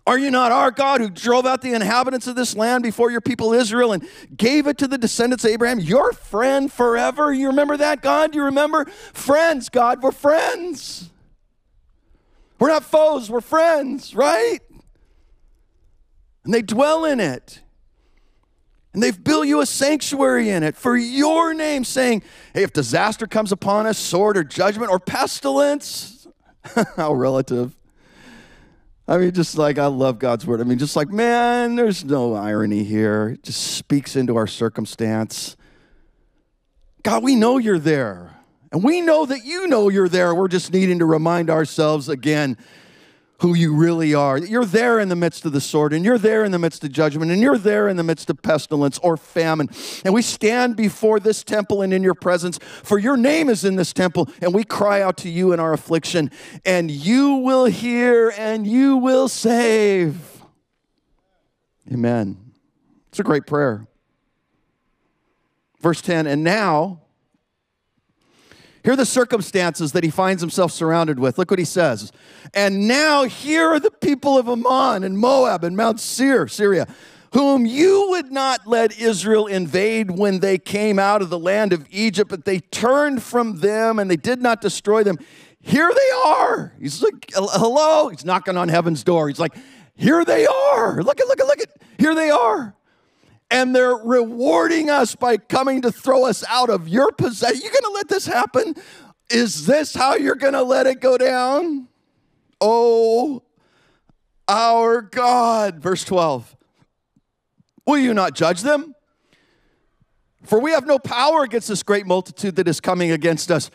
Are 0.10 0.18
you 0.18 0.32
not 0.32 0.52
our 0.52 0.72
God 0.72 1.02
who 1.02 1.10
drove 1.12 1.46
out 1.46 1.62
the 1.62 1.74
inhabitants 1.74 2.26
of 2.26 2.36
this 2.36 2.56
land 2.56 2.82
before 2.82 3.12
your 3.12 3.22
people 3.22 3.54
Israel 3.54 3.94
and 3.94 4.04
gave 4.36 4.66
it 4.66 4.80
to 4.80 4.88
the 4.88 4.98
descendants 4.98 5.46
of 5.46 5.52
Abraham, 5.52 5.80
your 5.80 6.14
friend 6.14 6.74
forever? 6.74 7.32
You 7.32 7.50
remember 7.50 7.78
that, 7.78 8.02
God? 8.02 8.34
You 8.34 8.46
remember? 8.46 8.86
Friends, 8.86 9.70
God, 9.70 10.02
we're 10.02 10.12
friends. 10.12 11.12
We're 12.58 12.70
not 12.70 12.86
foes, 12.86 13.30
we're 13.30 13.40
friends, 13.40 14.16
right? 14.16 14.62
And 16.44 16.56
they 16.56 16.64
dwell 16.64 17.06
in 17.06 17.20
it. 17.20 17.62
And 18.96 19.04
they've 19.04 19.24
built 19.24 19.46
you 19.46 19.62
a 19.62 19.68
sanctuary 19.68 20.50
in 20.50 20.64
it 20.64 20.76
for 20.76 20.98
your 20.98 21.54
name, 21.54 21.84
saying, 21.84 22.24
Hey, 22.56 22.64
if 22.64 22.74
disaster 22.74 23.28
comes 23.28 23.52
upon 23.52 23.86
us, 23.86 24.00
sword 24.00 24.38
or 24.38 24.44
judgment 24.44 24.90
or 24.90 24.98
pestilence, 24.98 26.28
how 26.96 27.14
relative. 27.14 27.79
I 29.10 29.18
mean, 29.18 29.32
just 29.32 29.58
like 29.58 29.80
I 29.80 29.88
love 29.88 30.20
God's 30.20 30.46
word. 30.46 30.62
I 30.62 30.66
mean, 30.66 30.78
just 30.78 30.96
like, 30.96 31.10
man, 31.10 31.76
there's 31.76 32.06
no 32.06 32.36
irony 32.36 32.84
here. 32.84 33.30
It 33.30 33.42
just 33.42 33.60
speaks 33.76 34.16
into 34.16 34.36
our 34.36 34.46
circumstance. 34.46 35.58
God, 37.02 37.24
we 37.24 37.36
know 37.36 37.58
you're 37.58 37.80
there. 37.80 38.36
And 38.72 38.84
we 38.84 39.02
know 39.02 39.26
that 39.26 39.44
you 39.44 39.66
know 39.66 39.90
you're 39.90 40.10
there. 40.10 40.36
We're 40.36 40.48
just 40.48 40.72
needing 40.72 41.00
to 41.00 41.08
remind 41.08 41.50
ourselves 41.50 42.08
again 42.08 42.56
who 43.40 43.54
you 43.54 43.74
really 43.74 44.14
are. 44.14 44.38
You're 44.38 44.66
there 44.66 45.00
in 45.00 45.10
the 45.10 45.16
midst 45.16 45.46
of 45.46 45.52
the 45.52 45.62
sword, 45.62 45.94
and 45.94 46.04
you're 46.04 46.18
there 46.18 46.44
in 46.44 46.52
the 46.52 46.60
midst 46.60 46.84
of 46.84 46.92
judgment, 46.92 47.32
and 47.32 47.42
you're 47.42 47.58
there 47.58 47.88
in 47.88 47.98
the 47.98 48.04
midst 48.04 48.30
of 48.30 48.42
pestilence 48.42 48.98
or 49.00 49.18
famine. 49.18 49.70
And 50.04 50.14
we 50.14 50.22
stand 50.22 50.76
before 50.76 51.20
this 51.20 51.44
temple 51.44 51.82
and 51.82 51.94
in 51.94 52.04
your 52.04 52.16
presence, 52.16 52.60
for 52.84 53.00
your 53.00 53.18
name 53.18 53.50
is 53.50 53.64
in 53.64 53.76
this 53.76 53.94
temple, 53.94 54.30
and 54.42 54.54
we 54.54 54.64
cry 54.64 55.02
out 55.02 55.18
to 55.18 55.30
you 55.30 55.54
in 55.54 55.60
our 55.60 55.74
affliction, 55.74 56.32
and 56.66 56.92
you 56.92 57.36
will 57.36 57.66
hear 57.66 58.34
and 58.38 58.68
you 58.68 58.98
will 58.98 59.28
save. 59.28 60.18
Amen. 61.92 62.38
It's 63.10 63.20
a 63.20 63.24
great 63.24 63.48
prayer. 63.48 63.88
Verse 65.80 66.02
10 66.02 66.28
And 66.28 66.44
now, 66.44 67.02
here 68.84 68.94
are 68.94 68.98
the 68.98 69.06
circumstances 69.06 69.92
that 69.92 70.04
he 70.04 70.10
finds 70.10 70.42
himself 70.42 70.72
surrounded 70.72 71.20
with. 71.20 71.38
Look 71.38 71.52
what 71.52 71.60
he 71.60 71.66
says. 71.66 72.12
And 72.54 72.88
now 72.88 73.24
here 73.24 73.70
are 73.70 73.80
the 73.80 73.92
people 73.92 74.38
of 74.38 74.48
Ammon 74.48 75.04
and 75.04 75.18
Moab 75.18 75.64
and 75.64 75.76
Mount 75.76 76.00
Seir, 76.00 76.48
Syria, 76.48 76.88
whom 77.34 77.66
you 77.66 78.08
would 78.10 78.32
not 78.32 78.66
let 78.66 78.98
Israel 78.98 79.48
invade 79.48 80.12
when 80.12 80.40
they 80.40 80.58
came 80.58 80.98
out 80.98 81.22
of 81.22 81.30
the 81.30 81.40
land 81.40 81.74
of 81.74 81.86
Egypt, 81.92 82.30
but 82.30 82.46
they 82.46 82.60
turned 82.60 83.22
from 83.22 83.60
them 83.60 84.00
and 84.00 84.10
they 84.10 84.16
did 84.16 84.42
not 84.42 84.62
destroy 84.62 85.04
them. 85.04 85.18
Here 85.62 85.92
they 85.94 86.30
are. 86.30 86.74
He's 86.80 87.04
like, 87.04 87.32
hello. 87.34 88.08
He's 88.08 88.24
knocking 88.24 88.56
on 88.58 88.70
heaven's 88.70 89.04
door. 89.04 89.28
He's 89.28 89.40
like, 89.40 89.56
here 89.96 90.24
they 90.24 90.48
are. 90.48 91.04
Look 91.04 91.20
at, 91.20 91.28
look 91.28 91.40
at, 91.42 91.46
look 91.46 91.60
at. 91.60 91.70
Here 91.98 92.16
they 92.16 92.30
are 92.30 92.76
and 93.52 93.76
they're 93.76 93.96
rewarding 93.96 94.90
us 94.90 95.16
by 95.16 95.38
coming 95.38 95.82
to 95.82 95.92
throw 95.92 96.26
us 96.26 96.44
out 96.48 96.70
of 96.70 96.88
your 96.88 97.12
possession. 97.12 97.62
You're 97.64 97.74
gonna 97.82 97.94
let 97.94 98.08
this 98.08 98.26
happen? 98.26 98.76
Is 99.30 99.66
this 99.66 99.94
how 99.94 100.16
you're 100.16 100.36
gonna 100.36 100.64
let 100.64 100.88
it 100.88 101.02
go 101.02 101.18
down? 101.18 101.88
Oh, 102.62 103.44
our 104.48 105.02
God. 105.02 105.80
Verse 105.80 106.04
12. 106.04 106.56
Will 107.86 107.98
you 107.98 108.14
not 108.14 108.36
judge 108.36 108.62
them? 108.62 108.94
For 110.44 110.60
we 110.60 110.72
have 110.72 110.86
no 110.86 111.00
power 111.00 111.44
against 111.44 111.68
this 111.68 111.84
great 111.84 112.06
multitude 112.06 112.56
that 112.56 112.68
is 112.68 112.80
coming 112.80 113.12
against 113.12 113.52
us, 113.52 113.70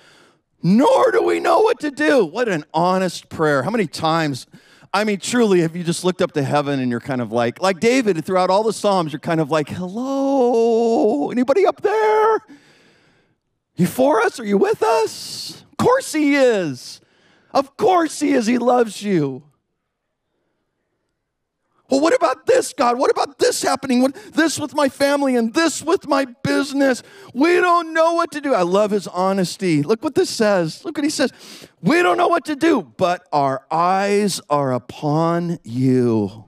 nor 0.62 1.10
do 1.12 1.22
we 1.22 1.40
know 1.40 1.60
what 1.60 1.78
to 1.80 1.90
do. 1.90 2.24
What 2.24 2.48
an 2.48 2.64
honest 2.72 3.28
prayer. 3.28 3.62
How 3.62 3.70
many 3.70 3.86
times 3.86 4.46
I 4.94 5.02
mean, 5.02 5.18
truly, 5.18 5.62
have 5.62 5.74
you 5.74 5.82
just 5.82 6.04
looked 6.04 6.22
up 6.22 6.30
to 6.32 6.42
heaven 6.44 6.78
and 6.78 6.88
you're 6.88 7.00
kind 7.00 7.20
of 7.20 7.32
like, 7.32 7.60
like 7.60 7.80
David, 7.80 8.24
throughout 8.24 8.48
all 8.48 8.62
the 8.62 8.72
Psalms, 8.72 9.12
you're 9.12 9.18
kind 9.18 9.40
of 9.40 9.50
like, 9.50 9.68
hello, 9.68 11.32
anybody 11.32 11.66
up 11.66 11.82
there? 11.82 12.38
You 13.74 13.88
for 13.88 14.22
us? 14.22 14.38
Are 14.38 14.44
you 14.44 14.56
with 14.56 14.84
us? 14.84 15.64
Of 15.72 15.78
course 15.78 16.12
he 16.12 16.36
is. 16.36 17.00
Of 17.50 17.76
course 17.76 18.20
he 18.20 18.34
is. 18.34 18.46
He 18.46 18.58
loves 18.58 19.02
you. 19.02 19.42
Well, 21.94 22.02
what 22.02 22.12
about 22.12 22.46
this, 22.46 22.72
God? 22.72 22.98
What 22.98 23.12
about 23.12 23.38
this 23.38 23.62
happening? 23.62 24.02
What, 24.02 24.16
this 24.32 24.58
with 24.58 24.74
my 24.74 24.88
family 24.88 25.36
and 25.36 25.54
this 25.54 25.80
with 25.80 26.08
my 26.08 26.24
business? 26.42 27.04
We 27.32 27.60
don't 27.60 27.94
know 27.94 28.14
what 28.14 28.32
to 28.32 28.40
do. 28.40 28.52
I 28.52 28.62
love 28.62 28.90
his 28.90 29.06
honesty. 29.06 29.80
Look 29.80 30.02
what 30.02 30.16
this 30.16 30.28
says. 30.28 30.84
Look 30.84 30.98
what 30.98 31.04
he 31.04 31.10
says. 31.10 31.30
We 31.82 32.02
don't 32.02 32.16
know 32.16 32.26
what 32.26 32.46
to 32.46 32.56
do, 32.56 32.82
but 32.82 33.28
our 33.32 33.64
eyes 33.70 34.40
are 34.50 34.72
upon 34.72 35.60
you. 35.62 36.46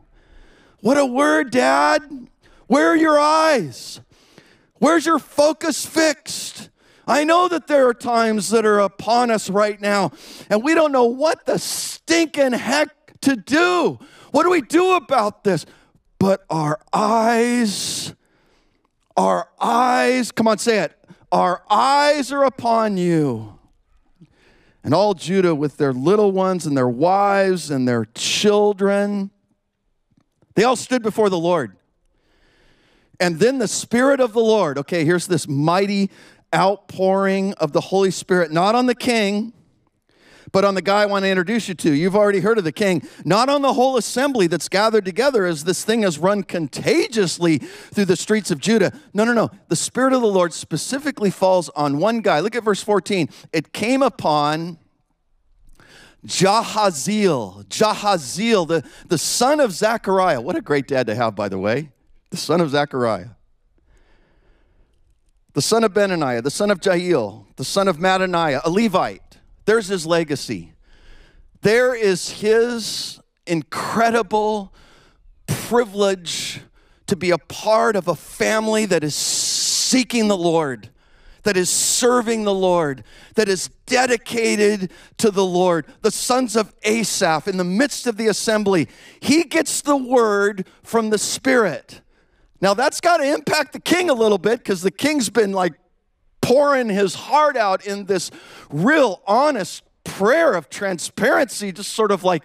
What 0.80 0.98
a 0.98 1.06
word, 1.06 1.52
Dad. 1.52 2.02
Where 2.66 2.88
are 2.88 2.96
your 2.96 3.20
eyes? 3.20 4.00
Where's 4.80 5.06
your 5.06 5.20
focus 5.20 5.86
fixed? 5.86 6.70
I 7.06 7.22
know 7.22 7.46
that 7.46 7.68
there 7.68 7.86
are 7.86 7.94
times 7.94 8.48
that 8.48 8.66
are 8.66 8.80
upon 8.80 9.30
us 9.30 9.48
right 9.48 9.80
now, 9.80 10.10
and 10.50 10.64
we 10.64 10.74
don't 10.74 10.90
know 10.90 11.04
what 11.04 11.46
the 11.46 11.60
stinking 11.60 12.50
heck 12.50 13.20
to 13.20 13.36
do. 13.36 14.00
What 14.36 14.42
do 14.42 14.50
we 14.50 14.60
do 14.60 14.96
about 14.96 15.44
this? 15.44 15.64
But 16.18 16.44
our 16.50 16.78
eyes, 16.92 18.14
our 19.16 19.48
eyes, 19.58 20.30
come 20.30 20.46
on, 20.46 20.58
say 20.58 20.80
it. 20.80 20.92
Our 21.32 21.62
eyes 21.70 22.30
are 22.32 22.44
upon 22.44 22.98
you. 22.98 23.58
And 24.84 24.92
all 24.92 25.14
Judah, 25.14 25.54
with 25.54 25.78
their 25.78 25.94
little 25.94 26.32
ones 26.32 26.66
and 26.66 26.76
their 26.76 26.86
wives 26.86 27.70
and 27.70 27.88
their 27.88 28.04
children, 28.14 29.30
they 30.54 30.64
all 30.64 30.76
stood 30.76 31.02
before 31.02 31.30
the 31.30 31.38
Lord. 31.38 31.74
And 33.18 33.38
then 33.38 33.56
the 33.56 33.66
Spirit 33.66 34.20
of 34.20 34.34
the 34.34 34.42
Lord, 34.42 34.76
okay, 34.76 35.06
here's 35.06 35.26
this 35.26 35.48
mighty 35.48 36.10
outpouring 36.54 37.54
of 37.54 37.72
the 37.72 37.80
Holy 37.80 38.10
Spirit, 38.10 38.52
not 38.52 38.74
on 38.74 38.84
the 38.84 38.94
king, 38.94 39.54
but 40.52 40.64
on 40.64 40.74
the 40.74 40.82
guy 40.82 41.02
I 41.02 41.06
want 41.06 41.24
to 41.24 41.28
introduce 41.28 41.68
you 41.68 41.74
to. 41.74 41.92
You've 41.92 42.16
already 42.16 42.40
heard 42.40 42.58
of 42.58 42.64
the 42.64 42.72
king, 42.72 43.02
not 43.24 43.48
on 43.48 43.62
the 43.62 43.72
whole 43.72 43.96
assembly 43.96 44.46
that's 44.46 44.68
gathered 44.68 45.04
together 45.04 45.44
as 45.46 45.64
this 45.64 45.84
thing 45.84 46.02
has 46.02 46.18
run 46.18 46.42
contagiously 46.42 47.58
through 47.58 48.06
the 48.06 48.16
streets 48.16 48.50
of 48.50 48.60
Judah. 48.60 48.92
No, 49.12 49.24
no, 49.24 49.32
no. 49.32 49.50
The 49.68 49.76
Spirit 49.76 50.12
of 50.12 50.20
the 50.20 50.28
Lord 50.28 50.52
specifically 50.52 51.30
falls 51.30 51.68
on 51.70 51.98
one 51.98 52.20
guy. 52.20 52.40
Look 52.40 52.54
at 52.54 52.64
verse 52.64 52.82
14. 52.82 53.28
It 53.52 53.72
came 53.72 54.02
upon 54.02 54.78
Jahaziel, 56.26 57.64
Jahaziel, 57.66 58.66
the, 58.66 58.84
the 59.08 59.18
son 59.18 59.60
of 59.60 59.72
Zechariah. 59.72 60.40
What 60.40 60.56
a 60.56 60.60
great 60.60 60.88
dad 60.88 61.06
to 61.06 61.14
have, 61.14 61.36
by 61.36 61.48
the 61.48 61.58
way. 61.58 61.90
The 62.30 62.36
son 62.36 62.60
of 62.60 62.70
Zechariah. 62.70 63.28
The 65.52 65.62
son 65.62 65.84
of 65.84 65.94
Benaniah, 65.94 66.42
the 66.42 66.50
son 66.50 66.70
of 66.70 66.84
Jael, 66.84 67.46
the 67.56 67.64
son 67.64 67.88
of 67.88 67.96
Mattaniah, 67.96 68.60
a 68.62 68.68
Levite 68.68 69.22
there's 69.66 69.88
his 69.88 70.06
legacy. 70.06 70.72
There 71.60 71.94
is 71.94 72.30
his 72.30 73.20
incredible 73.46 74.72
privilege 75.46 76.60
to 77.06 77.16
be 77.16 77.30
a 77.30 77.38
part 77.38 77.96
of 77.96 78.08
a 78.08 78.14
family 78.14 78.86
that 78.86 79.04
is 79.04 79.14
seeking 79.14 80.28
the 80.28 80.36
Lord, 80.36 80.90
that 81.42 81.56
is 81.56 81.70
serving 81.70 82.44
the 82.44 82.54
Lord, 82.54 83.04
that 83.34 83.48
is 83.48 83.68
dedicated 83.86 84.90
to 85.18 85.30
the 85.30 85.44
Lord. 85.44 85.86
The 86.02 86.10
sons 86.10 86.56
of 86.56 86.72
Asaph 86.82 87.48
in 87.48 87.56
the 87.56 87.64
midst 87.64 88.06
of 88.06 88.16
the 88.16 88.26
assembly, 88.28 88.88
he 89.20 89.44
gets 89.44 89.80
the 89.80 89.96
word 89.96 90.66
from 90.82 91.10
the 91.10 91.18
Spirit. 91.18 92.00
Now 92.60 92.74
that's 92.74 93.00
got 93.00 93.18
to 93.18 93.24
impact 93.24 93.72
the 93.72 93.80
king 93.80 94.10
a 94.10 94.14
little 94.14 94.38
bit 94.38 94.58
because 94.58 94.82
the 94.82 94.90
king's 94.90 95.30
been 95.30 95.52
like 95.52 95.74
pouring 96.46 96.88
his 96.88 97.16
heart 97.16 97.56
out 97.56 97.84
in 97.84 98.04
this 98.04 98.30
real 98.70 99.20
honest 99.26 99.82
prayer 100.04 100.54
of 100.54 100.70
transparency, 100.70 101.72
just 101.72 101.92
sort 101.92 102.12
of 102.12 102.22
like, 102.22 102.44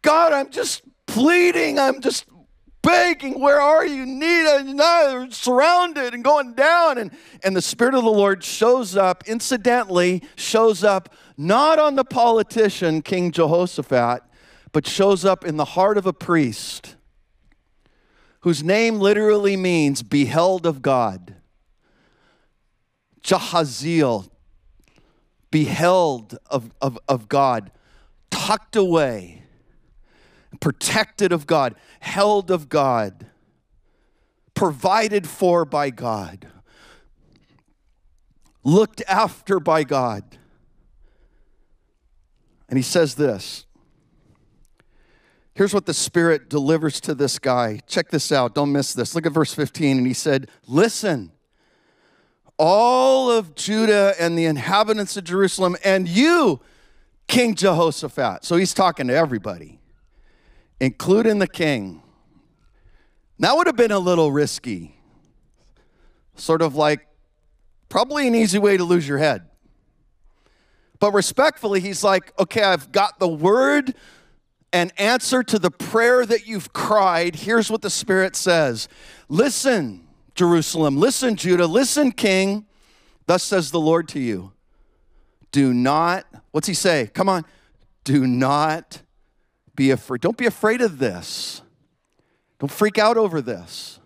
God, 0.00 0.32
I'm 0.32 0.50
just 0.50 0.82
pleading, 1.06 1.76
I'm 1.76 2.00
just 2.00 2.24
begging, 2.82 3.40
Where 3.40 3.60
are 3.60 3.84
you? 3.84 4.06
Need 4.06 4.74
no, 4.76 5.26
surrounded 5.30 6.14
and 6.14 6.22
going 6.22 6.54
down. 6.54 6.98
And, 6.98 7.10
and 7.42 7.56
the 7.56 7.62
Spirit 7.62 7.94
of 7.94 8.04
the 8.04 8.10
Lord 8.10 8.44
shows 8.44 8.96
up, 8.96 9.24
incidentally, 9.26 10.22
shows 10.36 10.84
up 10.84 11.12
not 11.36 11.80
on 11.80 11.96
the 11.96 12.04
politician, 12.04 13.02
King 13.02 13.32
Jehoshaphat, 13.32 14.22
but 14.70 14.86
shows 14.86 15.24
up 15.24 15.44
in 15.44 15.56
the 15.56 15.64
heart 15.64 15.98
of 15.98 16.06
a 16.06 16.12
priest 16.12 16.94
whose 18.42 18.62
name 18.62 19.00
literally 19.00 19.56
means 19.56 20.04
beheld 20.04 20.64
of 20.64 20.80
God. 20.80 21.41
Jahaziel, 23.22 24.28
beheld 25.50 26.38
of, 26.46 26.70
of, 26.80 26.98
of 27.08 27.28
God, 27.28 27.70
tucked 28.30 28.76
away, 28.76 29.42
protected 30.60 31.32
of 31.32 31.46
God, 31.46 31.74
held 32.00 32.50
of 32.50 32.68
God, 32.68 33.26
provided 34.54 35.28
for 35.28 35.64
by 35.64 35.90
God, 35.90 36.48
looked 38.64 39.02
after 39.08 39.60
by 39.60 39.84
God. 39.84 40.24
And 42.68 42.78
he 42.78 42.82
says 42.82 43.16
this. 43.16 43.66
Here's 45.54 45.74
what 45.74 45.84
the 45.84 45.94
Spirit 45.94 46.48
delivers 46.48 47.00
to 47.02 47.14
this 47.14 47.38
guy. 47.38 47.80
Check 47.86 48.08
this 48.08 48.32
out. 48.32 48.54
Don't 48.54 48.72
miss 48.72 48.94
this. 48.94 49.14
Look 49.14 49.26
at 49.26 49.32
verse 49.32 49.52
15. 49.52 49.98
And 49.98 50.06
he 50.06 50.14
said, 50.14 50.48
Listen, 50.66 51.31
all 52.64 53.28
of 53.28 53.56
Judah 53.56 54.14
and 54.20 54.38
the 54.38 54.44
inhabitants 54.44 55.16
of 55.16 55.24
Jerusalem, 55.24 55.76
and 55.84 56.08
you, 56.08 56.60
King 57.26 57.56
Jehoshaphat. 57.56 58.44
So 58.44 58.54
he's 58.54 58.72
talking 58.72 59.08
to 59.08 59.14
everybody, 59.14 59.80
including 60.78 61.40
the 61.40 61.48
king. 61.48 62.04
That 63.40 63.56
would 63.56 63.66
have 63.66 63.74
been 63.74 63.90
a 63.90 63.98
little 63.98 64.30
risky. 64.30 64.94
Sort 66.36 66.62
of 66.62 66.76
like 66.76 67.04
probably 67.88 68.28
an 68.28 68.36
easy 68.36 68.60
way 68.60 68.76
to 68.76 68.84
lose 68.84 69.08
your 69.08 69.18
head. 69.18 69.42
But 71.00 71.14
respectfully, 71.14 71.80
he's 71.80 72.04
like, 72.04 72.32
okay, 72.38 72.62
I've 72.62 72.92
got 72.92 73.18
the 73.18 73.26
word 73.26 73.92
and 74.72 74.92
answer 74.98 75.42
to 75.42 75.58
the 75.58 75.72
prayer 75.72 76.24
that 76.24 76.46
you've 76.46 76.72
cried. 76.72 77.34
Here's 77.34 77.72
what 77.72 77.82
the 77.82 77.90
Spirit 77.90 78.36
says 78.36 78.88
Listen, 79.28 80.06
Jerusalem. 80.34 80.96
Listen, 80.96 81.36
Judah. 81.36 81.66
Listen, 81.66 82.12
King. 82.12 82.66
Thus 83.26 83.42
says 83.42 83.70
the 83.70 83.80
Lord 83.80 84.08
to 84.08 84.20
you. 84.20 84.52
Do 85.50 85.74
not, 85.74 86.26
what's 86.50 86.66
he 86.66 86.74
say? 86.74 87.10
Come 87.12 87.28
on. 87.28 87.44
Do 88.04 88.26
not 88.26 89.02
be 89.76 89.90
afraid. 89.90 90.20
Don't 90.20 90.36
be 90.36 90.46
afraid 90.46 90.80
of 90.80 90.98
this. 90.98 91.62
Don't 92.58 92.70
freak 92.70 92.98
out 92.98 93.16
over 93.16 93.40
this. 93.40 94.00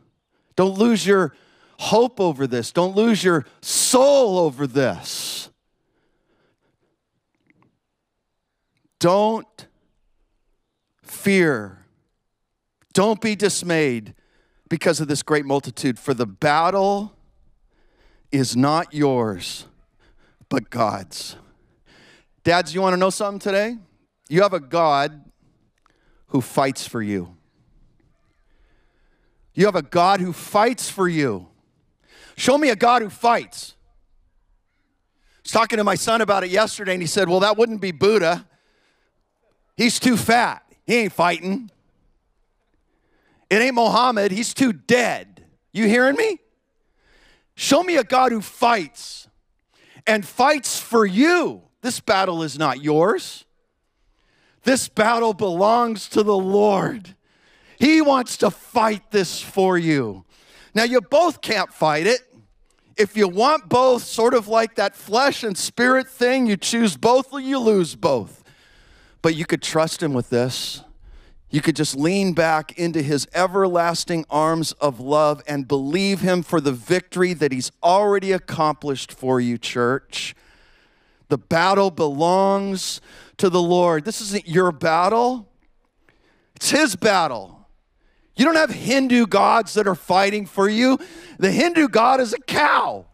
Don't 0.55 0.79
lose 0.79 1.07
your 1.07 1.35
hope 1.79 2.21
over 2.21 2.47
this. 2.47 2.73
Don't 2.73 2.97
lose 2.97 3.23
your 3.23 3.45
soul 3.61 4.39
over 4.39 4.67
this. 4.67 5.51
Don't 8.99 9.67
fear. 11.03 11.85
Don't 12.93 13.21
be 13.21 13.37
dismayed 13.37 14.15
because 14.69 15.01
of 15.01 15.09
this 15.09 15.23
great 15.23 15.45
multitude, 15.45 15.99
for 15.99 16.15
the 16.15 16.27
battle 16.27 17.13
is 18.33 18.57
not 18.57 18.93
yours, 18.93 19.67
but 20.49 20.71
God's. 20.71 21.37
Dads, 22.43 22.75
you 22.75 22.81
want 22.81 22.93
to 22.93 22.97
know 22.97 23.11
something 23.11 23.39
today? 23.39 23.77
You 24.29 24.43
have 24.43 24.53
a 24.53 24.61
God 24.61 25.25
who 26.29 26.41
fights 26.41 26.87
for 26.87 27.03
you. 27.03 27.37
You 29.55 29.67
have 29.67 29.77
a 29.77 29.83
God 29.83 30.21
who 30.21 30.33
fights 30.33 30.91
for 30.91 31.09
you. 31.09 31.49
Show 32.37 32.59
me 32.59 32.69
a 32.69 32.77
God 32.77 33.03
who 33.03 33.09
fights. 33.09 33.75
I 35.37 35.41
was 35.45 35.53
talking 35.53 35.79
to 35.79 35.85
my 35.85 35.95
son 35.95 36.21
about 36.21 36.45
it 36.45 36.51
yesterday, 36.51 36.93
and 36.93 37.03
he 37.03 37.07
said, 37.07 37.29
Well, 37.29 37.41
that 37.41 37.57
wouldn't 37.57 37.81
be 37.81 37.93
Buddha. 37.93 38.47
He's 39.77 39.99
too 39.99 40.17
fat. 40.17 40.63
He 40.87 40.97
ain't 40.97 41.13
fighting. 41.13 41.71
It 43.51 43.63
ain't 43.63 43.75
Mohammed. 43.75 44.33
He's 44.33 44.55
too 44.55 44.73
dead. 44.73 45.45
You 45.73 45.87
hearing 45.87 46.17
me? 46.17 46.39
Show 47.55 47.83
me 47.83 47.97
a 47.97 48.05
God 48.05 48.33
who 48.33 48.41
fights 48.41 49.29
and 50.07 50.27
fights 50.27 50.79
for 50.79 51.07
you. 51.07 51.63
This 51.83 52.01
battle 52.01 52.43
is 52.43 52.59
not 52.59 52.83
yours. 52.83 53.45
This 54.65 54.89
battle 54.89 55.33
belongs 55.33 56.09
to 56.11 56.23
the 56.23 56.37
Lord. 56.37 57.15
He 57.79 58.01
wants 58.01 58.37
to 58.39 58.51
fight 58.51 59.11
this 59.11 59.41
for 59.41 59.79
you. 59.79 60.25
Now, 60.75 60.85
you 60.85 61.01
both 61.01 61.41
can't 61.41 61.73
fight 61.73 62.07
it. 62.07 62.21
If 62.97 63.17
you 63.17 63.29
want 63.29 63.69
both, 63.69 64.03
sort 64.03 64.35
of 64.35 64.49
like 64.49 64.75
that 64.77 64.97
flesh 64.97 65.45
and 65.45 65.57
spirit 65.57 66.09
thing, 66.09 66.47
you 66.47 66.57
choose 66.57 66.97
both 66.97 67.33
or 67.33 67.41
you 67.41 67.59
lose 67.59 67.95
both. 67.95 68.43
But 69.23 69.35
you 69.35 69.45
could 69.45 69.63
trust 69.63 70.03
Him 70.03 70.15
with 70.15 70.31
this. 70.31 70.83
You 71.57 71.63
could 71.63 71.75
just 71.75 71.97
lean 71.97 72.35
back 72.35 72.79
into 72.79 73.01
his 73.01 73.27
everlasting 73.33 74.27
arms 74.29 74.73
of 74.73 75.01
love 75.01 75.43
and 75.47 75.67
believe 75.67 76.21
him 76.21 76.43
for 76.43 76.61
the 76.61 76.71
victory 76.71 77.33
that 77.33 77.51
he's 77.51 77.73
already 77.83 78.33
accomplished 78.33 79.11
for 79.11 79.41
you, 79.41 79.57
church. 79.57 80.35
The 81.29 81.39
battle 81.39 81.91
belongs 81.91 83.01
to 83.39 83.49
the 83.49 83.63
Lord. 83.63 84.05
This 84.05 84.21
isn't 84.21 84.47
your 84.47 84.71
battle, 84.71 85.49
it's 86.57 86.69
his 86.69 86.95
battle. 86.95 87.67
You 88.37 88.45
don't 88.45 88.57
have 88.57 88.69
Hindu 88.69 89.27
gods 89.27 89.73
that 89.73 89.89
are 89.89 89.95
fighting 89.95 90.45
for 90.45 90.69
you. 90.69 90.99
The 91.39 91.51
Hindu 91.51 91.89
god 91.89 92.21
is 92.21 92.35
a 92.35 92.39
cow. 92.39 93.07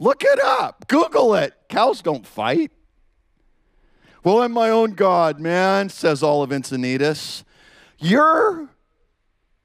Look 0.00 0.24
it 0.24 0.40
up, 0.40 0.88
Google 0.88 1.36
it. 1.36 1.54
Cows 1.68 2.02
don't 2.02 2.26
fight. 2.26 2.72
Well, 4.24 4.42
I'm 4.42 4.52
my 4.52 4.70
own 4.70 4.92
God, 4.92 5.40
man, 5.40 5.88
says 5.88 6.22
of 6.22 6.50
Encinitas. 6.50 7.42
You're 7.98 8.68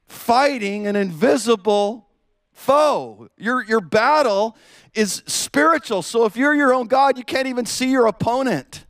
fighting 0.07 0.87
an 0.87 0.95
invisible 0.95 2.07
foe. 2.53 3.29
Your, 3.37 3.63
your 3.63 3.81
battle 3.81 4.57
is 4.95 5.21
spiritual. 5.27 6.01
So 6.01 6.25
if 6.25 6.35
you're 6.35 6.55
your 6.55 6.73
own 6.73 6.87
God, 6.87 7.19
you 7.19 7.23
can't 7.23 7.47
even 7.47 7.67
see 7.67 7.91
your 7.91 8.07
opponent. 8.07 8.87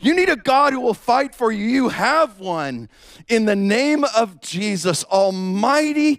You 0.00 0.16
need 0.16 0.30
a 0.30 0.36
God 0.36 0.72
who 0.72 0.80
will 0.80 0.94
fight 0.94 1.34
for 1.34 1.52
you. 1.52 1.66
You 1.66 1.88
have 1.90 2.40
one. 2.40 2.88
In 3.28 3.44
the 3.44 3.56
name 3.56 4.04
of 4.16 4.40
Jesus, 4.40 5.04
Almighty 5.04 6.18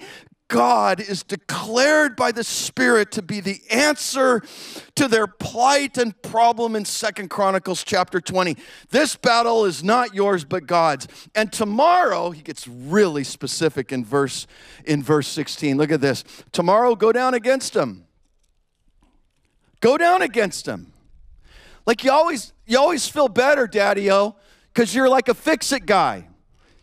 God 0.52 1.00
is 1.00 1.24
declared 1.24 2.18
by 2.18 2.34
the 2.34 2.44
Spirit 2.44 3.14
to 3.14 3.22
be 3.22 3.40
the 3.40 3.62
answer 3.72 4.42
to 4.96 5.08
their 5.08 5.26
plight 5.26 5.98
and 5.98 6.22
problem 6.22 6.76
in 6.76 6.84
Second 6.84 7.30
Chronicles 7.30 7.86
chapter 7.86 8.20
20. 8.20 8.58
This 8.90 9.16
battle 9.16 9.64
is 9.64 9.82
not 9.82 10.14
yours 10.14 10.44
but 10.44 10.68
God's. 10.68 11.08
And 11.36 11.54
tomorrow, 11.54 12.32
he 12.32 12.42
gets 12.42 12.68
really 12.68 13.24
specific 13.24 13.94
in 13.94 14.04
verse 14.04 14.46
in 14.84 15.02
verse 15.02 15.30
16. 15.30 15.78
Look 15.78 15.90
at 15.90 16.02
this. 16.02 16.26
Tomorrow 16.52 16.96
go 16.96 17.14
down 17.14 17.34
against 17.34 17.72
them. 17.72 18.06
Go 19.80 19.98
down 19.98 20.22
against 20.22 20.66
them. 20.66 20.92
Like 21.86 22.04
you 22.04 22.12
always 22.12 22.52
you 22.66 22.78
always 22.78 23.08
feel 23.08 23.30
better, 23.30 23.68
daddy-o, 23.68 24.36
because 24.74 24.94
you're 24.94 25.08
like 25.08 25.30
a 25.30 25.34
fix-it 25.34 25.86
guy. 25.86 26.28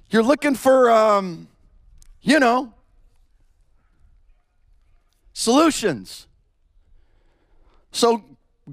You're 0.09 0.23
looking 0.23 0.55
for 0.55 0.91
um, 0.91 1.49
you 2.23 2.41
know, 2.41 2.73
solutions. 5.39 6.27
So 7.93 8.25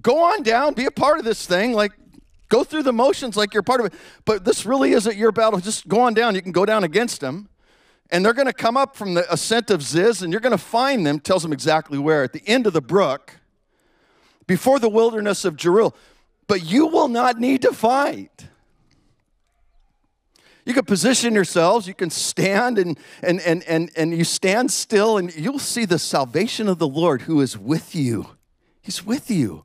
go 0.01 0.23
on 0.23 0.41
down, 0.41 0.73
be 0.73 0.86
a 0.86 0.91
part 0.91 1.19
of 1.19 1.25
this 1.25 1.45
thing, 1.45 1.73
like 1.73 1.91
go 2.49 2.63
through 2.63 2.82
the 2.84 2.91
motions 2.91 3.38
like 3.38 3.54
you're 3.54 3.62
part 3.62 3.82
of 3.82 3.86
it. 3.86 3.93
But 4.25 4.45
this 4.45 4.65
really 4.65 4.93
isn't 4.93 5.15
your 5.15 5.32
battle. 5.32 5.60
Just 5.60 5.88
go 5.88 6.01
on 6.01 6.15
down. 6.15 6.34
You 6.34 6.41
can 6.41 6.51
go 6.51 6.65
down 6.65 6.84
against 6.84 7.21
them. 7.21 7.49
And 8.10 8.25
they're 8.25 8.34
going 8.34 8.47
to 8.47 8.54
come 8.54 8.78
up 8.78 8.95
from 8.95 9.13
the 9.13 9.32
ascent 9.32 9.69
of 9.69 9.82
Ziz, 9.82 10.21
and 10.21 10.32
you're 10.32 10.41
going 10.41 10.51
to 10.51 10.58
find 10.58 11.06
them, 11.06 11.19
tells 11.19 11.43
them 11.43 11.54
exactly 11.54 11.97
where, 11.97 12.23
at 12.23 12.34
the 12.34 12.43
end 12.47 12.67
of 12.67 12.73
the 12.73 12.82
brook, 12.82 13.39
before 14.45 14.80
the 14.80 14.89
wilderness 14.89 15.43
of 15.43 15.56
Jeruel. 15.56 15.93
But 16.47 16.63
you 16.63 16.88
will 16.88 17.08
not 17.08 17.39
need 17.39 17.63
to 17.63 17.73
fight. 17.73 18.47
You 20.65 20.73
can 20.73 20.86
position 20.86 21.36
yourselves, 21.36 21.88
you 21.88 21.93
can 21.93 22.10
stand 22.10 22.80
and, 22.80 22.97
and, 23.21 23.39
and, 23.41 23.63
and, 23.63 23.91
and 23.95 24.17
you 24.17 24.23
stand 24.23 24.71
still, 24.71 25.17
and 25.17 25.34
you'll 25.36 25.60
see 25.60 25.86
the 25.86 25.99
salvation 25.99 26.67
of 26.67 26.80
the 26.80 26.88
Lord 26.88 27.23
who 27.23 27.39
is 27.41 27.58
with 27.58 27.93
you. 27.93 28.32
He's 28.82 29.06
with 29.06 29.30
you. 29.30 29.63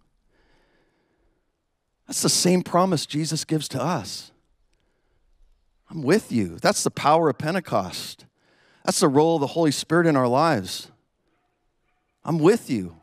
That's 2.06 2.22
the 2.22 2.28
same 2.28 2.62
promise 2.62 3.06
Jesus 3.06 3.44
gives 3.44 3.66
to 3.68 3.82
us. 3.82 4.30
I'm 5.90 6.02
with 6.02 6.30
you. 6.30 6.58
That's 6.60 6.84
the 6.84 6.90
power 6.90 7.30
of 7.30 7.38
Pentecost. 7.38 8.26
That's 8.84 9.00
the 9.00 9.08
role 9.08 9.36
of 9.36 9.40
the 9.40 9.46
Holy 9.48 9.72
Spirit 9.72 10.06
in 10.06 10.16
our 10.16 10.28
lives. 10.28 10.90
I'm 12.24 12.38
with 12.38 12.68
you 12.68 12.96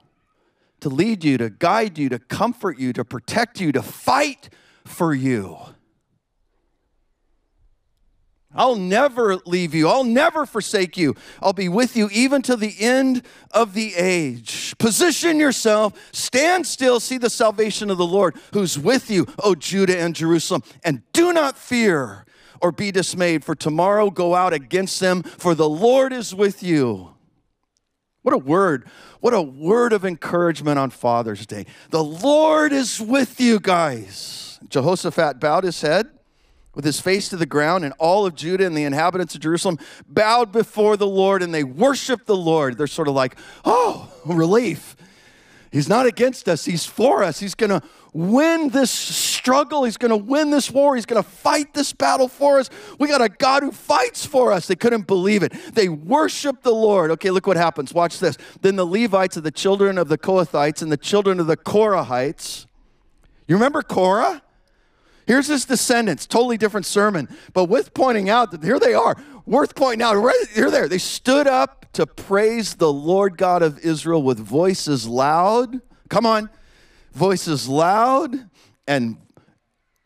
to 0.81 0.89
lead 0.89 1.23
you, 1.23 1.37
to 1.39 1.49
guide 1.49 1.97
you, 1.97 2.09
to 2.09 2.19
comfort 2.19 2.77
you, 2.77 2.93
to 2.93 3.03
protect 3.03 3.59
you, 3.59 3.71
to 3.71 3.81
fight 3.81 4.49
for 4.85 5.13
you. 5.13 5.57
I'll 8.57 8.75
never 8.75 9.37
leave 9.45 9.73
you. 9.73 9.87
I'll 9.87 10.03
never 10.03 10.45
forsake 10.45 10.97
you. 10.97 11.15
I'll 11.41 11.53
be 11.53 11.69
with 11.69 11.95
you 11.95 12.09
even 12.11 12.41
to 12.43 12.55
the 12.55 12.75
end 12.79 13.23
of 13.51 13.73
the 13.73 13.95
age. 13.95 14.75
Position 14.77 15.39
yourself, 15.39 15.93
stand 16.11 16.65
still, 16.65 16.99
see 16.99 17.17
the 17.17 17.29
salvation 17.29 17.89
of 17.89 17.97
the 17.97 18.05
Lord 18.05 18.35
who's 18.53 18.77
with 18.77 19.09
you, 19.09 19.27
O 19.43 19.55
Judah 19.55 19.99
and 19.99 20.15
Jerusalem, 20.15 20.63
and 20.83 21.03
do 21.13 21.31
not 21.31 21.57
fear 21.57 22.25
or 22.59 22.71
be 22.71 22.91
dismayed, 22.91 23.45
for 23.45 23.53
tomorrow 23.53 24.09
go 24.09 24.33
out 24.33 24.51
against 24.51 24.99
them, 24.99 25.21
for 25.21 25.53
the 25.53 25.69
Lord 25.69 26.11
is 26.11 26.33
with 26.33 26.63
you. 26.63 27.13
What 28.23 28.33
a 28.33 28.39
word. 28.39 28.89
What 29.19 29.33
a 29.33 29.41
word 29.41 29.93
of 29.93 30.03
encouragement 30.03 30.79
on 30.79 30.89
Father's 30.89 31.45
Day. 31.45 31.65
The 31.91 32.03
Lord 32.03 32.73
is 32.73 32.99
with 32.99 33.39
you, 33.39 33.59
guys. 33.59 34.59
Jehoshaphat 34.69 35.39
bowed 35.39 35.63
his 35.63 35.81
head 35.81 36.09
with 36.77 36.85
his 36.85 37.01
face 37.01 37.27
to 37.27 37.35
the 37.35 37.47
ground, 37.47 37.83
and 37.83 37.91
all 37.97 38.27
of 38.27 38.35
Judah 38.35 38.63
and 38.63 38.77
the 38.77 38.83
inhabitants 38.83 39.33
of 39.33 39.41
Jerusalem 39.41 39.79
bowed 40.07 40.51
before 40.51 40.95
the 40.95 41.07
Lord 41.07 41.41
and 41.41 41.51
they 41.51 41.63
worshiped 41.63 42.27
the 42.27 42.37
Lord. 42.37 42.77
They're 42.77 42.85
sort 42.85 43.07
of 43.07 43.15
like, 43.15 43.35
oh, 43.65 44.13
relief. 44.25 44.95
He's 45.71 45.89
not 45.89 46.05
against 46.05 46.47
us, 46.47 46.65
He's 46.65 46.85
for 46.85 47.23
us. 47.23 47.39
He's 47.39 47.55
going 47.55 47.71
to 47.71 47.81
win 48.13 48.69
this 48.69 48.91
struggle. 48.91 49.85
He's 49.85 49.97
going 49.97 50.11
to 50.11 50.17
win 50.17 50.51
this 50.51 50.69
war. 50.69 50.93
He's 50.93 51.07
going 51.07 51.21
to 51.21 51.27
fight 51.27 51.73
this 51.73 51.93
battle 51.93 52.27
for 52.27 52.59
us. 52.59 52.69
We 52.99 53.07
got 53.07 53.23
a 53.23 53.29
God 53.29 53.63
who 53.63 53.71
fights 53.71 54.23
for 54.23 54.51
us. 54.51 54.67
They 54.67 54.75
couldn't 54.75 55.07
believe 55.07 55.41
it. 55.41 55.53
They 55.73 55.89
worship 55.89 56.61
the 56.61 56.75
Lord. 56.75 57.09
Okay, 57.09 57.31
look 57.31 57.47
what 57.47 57.57
happens. 57.57 57.91
Watch 57.91 58.19
this. 58.19 58.37
Then 58.61 58.75
the 58.75 58.85
Levites 58.85 59.35
and 59.35 59.43
the 59.43 59.51
children 59.51 59.97
of 59.97 60.09
the 60.09 60.17
Kohathites 60.19 60.83
and 60.83 60.91
the 60.91 60.97
children 60.97 61.39
of 61.39 61.47
the 61.47 61.57
Korahites. 61.57 62.67
You 63.47 63.55
remember 63.55 63.81
Korah? 63.81 64.43
Here's 65.27 65.47
his 65.47 65.65
descendants, 65.65 66.25
totally 66.25 66.57
different 66.57 66.85
sermon, 66.85 67.27
but 67.53 67.65
with 67.65 67.93
pointing 67.93 68.29
out 68.29 68.51
that 68.51 68.63
here 68.63 68.79
they 68.79 68.93
are, 68.93 69.15
worth 69.45 69.75
pointing 69.75 70.01
out, 70.01 70.15
right 70.15 70.45
here, 70.55 70.71
there. 70.71 70.87
They 70.87 70.97
stood 70.97 71.47
up 71.47 71.85
to 71.93 72.07
praise 72.07 72.75
the 72.75 72.91
Lord 72.91 73.37
God 73.37 73.61
of 73.61 73.77
Israel 73.79 74.23
with 74.23 74.39
voices 74.39 75.05
loud. 75.05 75.81
Come 76.09 76.25
on, 76.25 76.49
voices 77.11 77.67
loud 77.67 78.49
and 78.87 79.17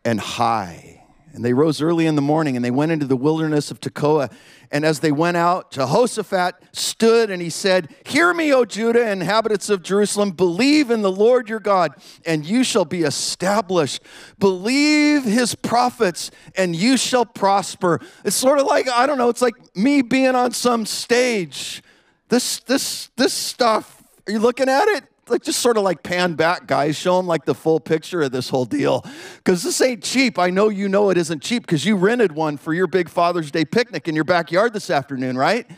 and 0.04 0.18
high. 0.18 1.01
And 1.34 1.42
they 1.42 1.54
rose 1.54 1.80
early 1.80 2.06
in 2.06 2.14
the 2.14 2.22
morning 2.22 2.56
and 2.56 2.64
they 2.64 2.70
went 2.70 2.92
into 2.92 3.06
the 3.06 3.16
wilderness 3.16 3.70
of 3.70 3.80
Tekoa. 3.80 4.30
And 4.70 4.84
as 4.84 5.00
they 5.00 5.12
went 5.12 5.38
out, 5.38 5.70
Jehoshaphat 5.70 6.56
stood 6.72 7.30
and 7.30 7.40
he 7.40 7.48
said, 7.48 7.94
Hear 8.04 8.34
me, 8.34 8.52
O 8.52 8.64
Judah, 8.64 9.04
and 9.04 9.22
inhabitants 9.22 9.70
of 9.70 9.82
Jerusalem, 9.82 10.32
believe 10.32 10.90
in 10.90 11.00
the 11.02 11.10
Lord 11.10 11.48
your 11.48 11.60
God, 11.60 11.94
and 12.26 12.44
you 12.44 12.64
shall 12.64 12.84
be 12.84 13.02
established. 13.02 14.02
Believe 14.38 15.24
his 15.24 15.54
prophets, 15.54 16.30
and 16.56 16.76
you 16.76 16.96
shall 16.96 17.24
prosper. 17.24 18.00
It's 18.24 18.36
sort 18.36 18.58
of 18.58 18.66
like, 18.66 18.88
I 18.88 19.06
don't 19.06 19.18
know, 19.18 19.28
it's 19.28 19.42
like 19.42 19.54
me 19.74 20.02
being 20.02 20.34
on 20.34 20.52
some 20.52 20.84
stage. 20.84 21.82
This, 22.28 22.60
this, 22.60 23.10
this 23.16 23.32
stuff, 23.32 24.02
are 24.26 24.32
you 24.32 24.38
looking 24.38 24.68
at 24.68 24.88
it? 24.88 25.04
Like 25.32 25.42
just 25.42 25.58
sort 25.58 25.76
of 25.76 25.82
like 25.82 26.02
pan 26.02 26.34
back, 26.34 26.66
guys. 26.66 26.96
Show 26.96 27.16
them 27.16 27.26
like 27.26 27.44
the 27.44 27.54
full 27.54 27.80
picture 27.80 28.22
of 28.22 28.30
this 28.30 28.48
whole 28.48 28.64
deal. 28.66 29.04
Because 29.38 29.62
this 29.62 29.80
ain't 29.80 30.04
cheap. 30.04 30.38
I 30.38 30.50
know 30.50 30.68
you 30.68 30.88
know 30.88 31.10
it 31.10 31.18
isn't 31.18 31.42
cheap 31.42 31.62
because 31.62 31.84
you 31.84 31.96
rented 31.96 32.32
one 32.32 32.56
for 32.56 32.72
your 32.72 32.86
big 32.86 33.08
Father's 33.08 33.50
Day 33.50 33.64
picnic 33.64 34.06
in 34.06 34.14
your 34.14 34.24
backyard 34.24 34.72
this 34.72 34.90
afternoon, 34.90 35.36
right? 35.36 35.68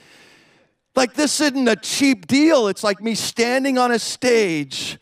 Like 0.94 1.14
this 1.14 1.40
isn't 1.40 1.68
a 1.68 1.76
cheap 1.76 2.26
deal. 2.26 2.68
It's 2.68 2.84
like 2.84 3.00
me 3.00 3.14
standing 3.14 3.78
on 3.78 3.90
a 3.90 3.98
stage 3.98 4.98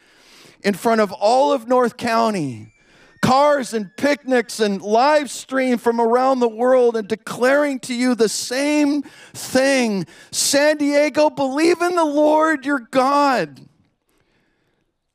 in 0.62 0.74
front 0.74 1.00
of 1.00 1.12
all 1.12 1.52
of 1.52 1.66
North 1.66 1.96
County, 1.96 2.72
cars 3.20 3.74
and 3.74 3.94
picnics 3.96 4.60
and 4.60 4.80
live 4.80 5.30
stream 5.30 5.78
from 5.78 6.00
around 6.00 6.40
the 6.40 6.48
world 6.48 6.96
and 6.96 7.08
declaring 7.08 7.80
to 7.80 7.94
you 7.94 8.14
the 8.14 8.28
same 8.28 9.02
thing. 9.34 10.06
San 10.30 10.76
Diego, 10.76 11.30
believe 11.30 11.82
in 11.82 11.96
the 11.96 12.04
Lord 12.04 12.64
your 12.64 12.78
God. 12.78 13.66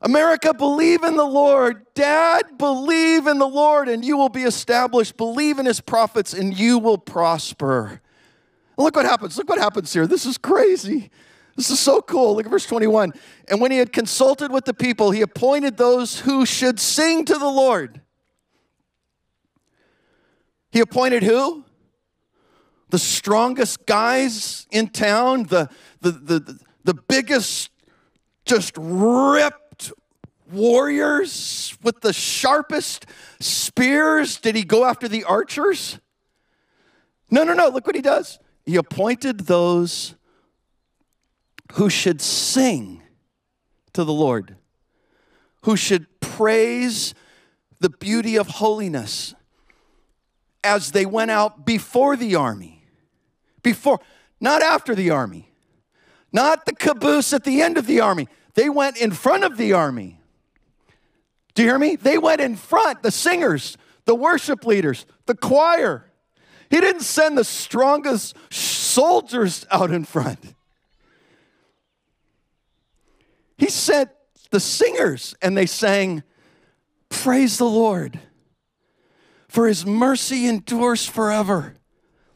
America, 0.00 0.54
believe 0.54 1.02
in 1.02 1.16
the 1.16 1.24
Lord. 1.24 1.84
Dad, 1.94 2.56
believe 2.56 3.26
in 3.26 3.38
the 3.38 3.48
Lord 3.48 3.88
and 3.88 4.04
you 4.04 4.16
will 4.16 4.28
be 4.28 4.44
established. 4.44 5.16
Believe 5.16 5.58
in 5.58 5.66
his 5.66 5.80
prophets 5.80 6.32
and 6.32 6.56
you 6.56 6.78
will 6.78 6.98
prosper. 6.98 8.00
Look 8.76 8.94
what 8.94 9.06
happens. 9.06 9.36
Look 9.36 9.48
what 9.48 9.58
happens 9.58 9.92
here. 9.92 10.06
This 10.06 10.24
is 10.24 10.38
crazy. 10.38 11.10
This 11.56 11.70
is 11.70 11.80
so 11.80 12.00
cool. 12.00 12.36
Look 12.36 12.46
at 12.46 12.50
verse 12.50 12.66
21. 12.66 13.12
And 13.48 13.60
when 13.60 13.72
he 13.72 13.78
had 13.78 13.92
consulted 13.92 14.52
with 14.52 14.64
the 14.64 14.74
people, 14.74 15.10
he 15.10 15.22
appointed 15.22 15.76
those 15.76 16.20
who 16.20 16.46
should 16.46 16.78
sing 16.78 17.24
to 17.24 17.34
the 17.34 17.48
Lord. 17.48 18.00
He 20.70 20.78
appointed 20.78 21.24
who? 21.24 21.64
The 22.90 22.98
strongest 23.00 23.84
guys 23.86 24.68
in 24.70 24.88
town, 24.88 25.44
the, 25.44 25.68
the, 26.00 26.12
the, 26.12 26.58
the 26.84 26.94
biggest, 26.94 27.70
just 28.44 28.74
ripped 28.78 29.67
warriors 30.52 31.76
with 31.82 32.00
the 32.00 32.12
sharpest 32.12 33.06
spears? 33.40 34.38
Did 34.38 34.56
he 34.56 34.64
go 34.64 34.84
after 34.84 35.08
the 35.08 35.24
archers? 35.24 35.98
No, 37.30 37.44
no, 37.44 37.54
no. 37.54 37.68
Look 37.68 37.86
what 37.86 37.96
he 37.96 38.02
does. 38.02 38.38
He 38.64 38.76
appointed 38.76 39.40
those 39.40 40.14
who 41.72 41.90
should 41.90 42.20
sing 42.20 43.02
to 43.92 44.04
the 44.04 44.12
Lord, 44.12 44.56
who 45.62 45.76
should 45.76 46.06
praise 46.20 47.14
the 47.80 47.90
beauty 47.90 48.36
of 48.36 48.48
holiness 48.48 49.34
as 50.64 50.92
they 50.92 51.06
went 51.06 51.30
out 51.30 51.64
before 51.64 52.16
the 52.16 52.34
army. 52.34 52.84
Before, 53.62 54.00
not 54.40 54.62
after 54.62 54.94
the 54.94 55.10
army, 55.10 55.52
not 56.32 56.66
the 56.66 56.74
caboose 56.74 57.32
at 57.32 57.44
the 57.44 57.62
end 57.62 57.78
of 57.78 57.86
the 57.86 58.00
army. 58.00 58.28
They 58.54 58.68
went 58.68 58.96
in 58.96 59.12
front 59.12 59.44
of 59.44 59.56
the 59.56 59.72
army. 59.72 60.17
Do 61.58 61.64
you 61.64 61.70
hear 61.70 61.78
me? 61.80 61.96
They 61.96 62.18
went 62.18 62.40
in 62.40 62.54
front, 62.54 63.02
the 63.02 63.10
singers, 63.10 63.76
the 64.04 64.14
worship 64.14 64.64
leaders, 64.64 65.04
the 65.26 65.34
choir. 65.34 66.08
He 66.70 66.80
didn't 66.80 67.02
send 67.02 67.36
the 67.36 67.42
strongest 67.42 68.36
soldiers 68.48 69.66
out 69.68 69.90
in 69.90 70.04
front. 70.04 70.38
He 73.56 73.68
sent 73.70 74.08
the 74.52 74.60
singers, 74.60 75.34
and 75.42 75.56
they 75.56 75.66
sang, 75.66 76.22
Praise 77.08 77.58
the 77.58 77.64
Lord, 77.64 78.20
for 79.48 79.66
his 79.66 79.84
mercy 79.84 80.46
endures 80.46 81.06
forever. 81.06 81.74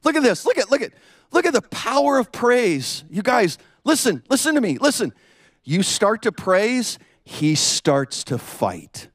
Look 0.03 0.17
at 0.17 0.25
this. 0.25 0.45
Look 0.45 0.59
at, 0.59 0.69
look 0.69 0.83
at, 0.83 0.91
look 1.31 1.47
at 1.47 1.53
the 1.53 1.63
power 1.63 2.19
of 2.19 2.33
praise. 2.33 3.05
You 3.09 3.23
guys, 3.23 3.57
listen, 3.85 4.25
listen 4.29 4.57
to 4.57 4.61
me. 4.61 4.79
Listen. 4.79 5.15
You 5.63 5.85
start 5.85 6.23
to 6.23 6.33
praise, 6.33 6.99
he 7.23 7.55
starts 7.55 8.25
to 8.25 8.37
fight. 8.37 9.11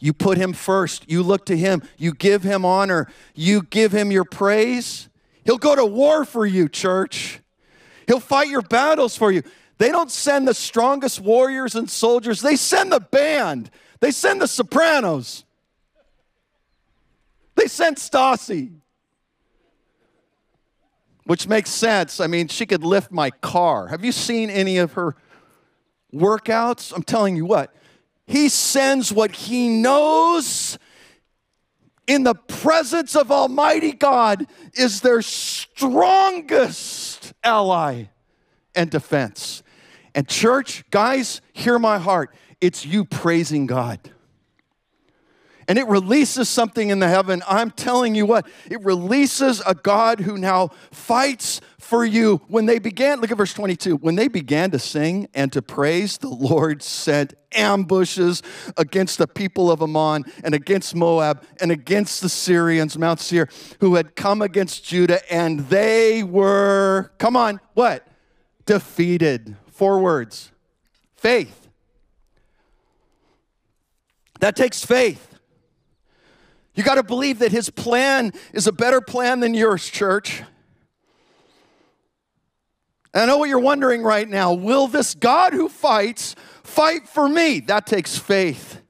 You 0.00 0.12
put 0.12 0.38
him 0.38 0.52
first. 0.52 1.08
You 1.08 1.22
look 1.22 1.46
to 1.46 1.56
him. 1.56 1.82
You 1.96 2.12
give 2.12 2.42
him 2.42 2.64
honor. 2.64 3.06
You 3.34 3.62
give 3.62 3.92
him 3.92 4.10
your 4.10 4.24
praise. 4.24 5.08
He'll 5.44 5.58
go 5.58 5.76
to 5.76 5.84
war 5.84 6.24
for 6.24 6.44
you, 6.44 6.68
church. 6.68 7.40
He'll 8.06 8.20
fight 8.20 8.48
your 8.48 8.62
battles 8.62 9.16
for 9.16 9.30
you. 9.30 9.42
They 9.78 9.90
don't 9.90 10.10
send 10.10 10.46
the 10.46 10.52
strongest 10.52 11.20
warriors 11.20 11.74
and 11.74 11.88
soldiers, 11.88 12.42
they 12.42 12.56
send 12.56 12.92
the 12.92 13.00
band, 13.00 13.70
they 14.00 14.10
send 14.10 14.42
the 14.42 14.46
sopranos, 14.46 15.44
they 17.54 17.66
send 17.66 17.96
Stassi. 17.96 18.72
Which 21.24 21.46
makes 21.46 21.70
sense. 21.70 22.18
I 22.18 22.26
mean, 22.26 22.48
she 22.48 22.66
could 22.66 22.82
lift 22.82 23.12
my 23.12 23.30
car. 23.30 23.86
Have 23.86 24.04
you 24.04 24.10
seen 24.10 24.50
any 24.50 24.78
of 24.78 24.94
her 24.94 25.14
workouts? 26.12 26.92
I'm 26.92 27.04
telling 27.04 27.36
you 27.36 27.46
what, 27.46 27.72
he 28.30 28.48
sends 28.48 29.12
what 29.12 29.34
he 29.34 29.68
knows 29.68 30.78
in 32.06 32.22
the 32.22 32.34
presence 32.34 33.16
of 33.16 33.32
Almighty 33.32 33.90
God 33.90 34.46
is 34.74 35.00
their 35.00 35.20
strongest 35.20 36.52
ally 37.42 38.04
and 38.74 38.88
defense. 38.88 39.64
And, 40.14 40.28
church, 40.28 40.84
guys, 40.90 41.40
hear 41.52 41.80
my 41.80 41.98
heart. 41.98 42.32
It's 42.60 42.86
you 42.86 43.04
praising 43.04 43.66
God 43.66 43.98
and 45.70 45.78
it 45.78 45.86
releases 45.86 46.48
something 46.48 46.90
in 46.90 46.98
the 46.98 47.06
heaven. 47.06 47.44
I'm 47.46 47.70
telling 47.70 48.16
you 48.16 48.26
what, 48.26 48.44
it 48.68 48.84
releases 48.84 49.62
a 49.64 49.72
God 49.72 50.18
who 50.18 50.36
now 50.36 50.70
fights 50.90 51.60
for 51.78 52.04
you. 52.04 52.40
When 52.48 52.66
they 52.66 52.80
began, 52.80 53.20
look 53.20 53.30
at 53.30 53.36
verse 53.36 53.54
22. 53.54 53.94
When 53.98 54.16
they 54.16 54.26
began 54.26 54.72
to 54.72 54.80
sing 54.80 55.28
and 55.32 55.52
to 55.52 55.62
praise, 55.62 56.18
the 56.18 56.28
Lord 56.28 56.82
sent 56.82 57.34
ambushes 57.52 58.42
against 58.76 59.18
the 59.18 59.28
people 59.28 59.70
of 59.70 59.80
Ammon 59.80 60.24
and 60.42 60.56
against 60.56 60.96
Moab 60.96 61.44
and 61.60 61.70
against 61.70 62.20
the 62.20 62.28
Syrians, 62.28 62.98
Mount 62.98 63.20
Seir, 63.20 63.48
who 63.78 63.94
had 63.94 64.16
come 64.16 64.42
against 64.42 64.84
Judah, 64.84 65.20
and 65.32 65.60
they 65.68 66.24
were, 66.24 67.12
come 67.18 67.36
on, 67.36 67.60
what? 67.74 68.08
Defeated. 68.66 69.56
Four 69.70 70.00
words 70.00 70.50
faith. 71.14 71.68
That 74.40 74.56
takes 74.56 74.84
faith. 74.84 75.29
You 76.74 76.82
got 76.82 76.94
to 76.96 77.02
believe 77.02 77.40
that 77.40 77.52
his 77.52 77.70
plan 77.70 78.32
is 78.52 78.66
a 78.66 78.72
better 78.72 79.00
plan 79.00 79.40
than 79.40 79.54
yours, 79.54 79.88
church. 79.88 80.42
And 83.12 83.24
I 83.24 83.26
know 83.26 83.38
what 83.38 83.48
you're 83.48 83.58
wondering 83.58 84.02
right 84.02 84.28
now. 84.28 84.52
Will 84.52 84.86
this 84.86 85.14
God 85.14 85.52
who 85.52 85.68
fights 85.68 86.36
fight 86.62 87.08
for 87.08 87.28
me? 87.28 87.60
That 87.60 87.86
takes 87.86 88.16
faith 88.16 88.80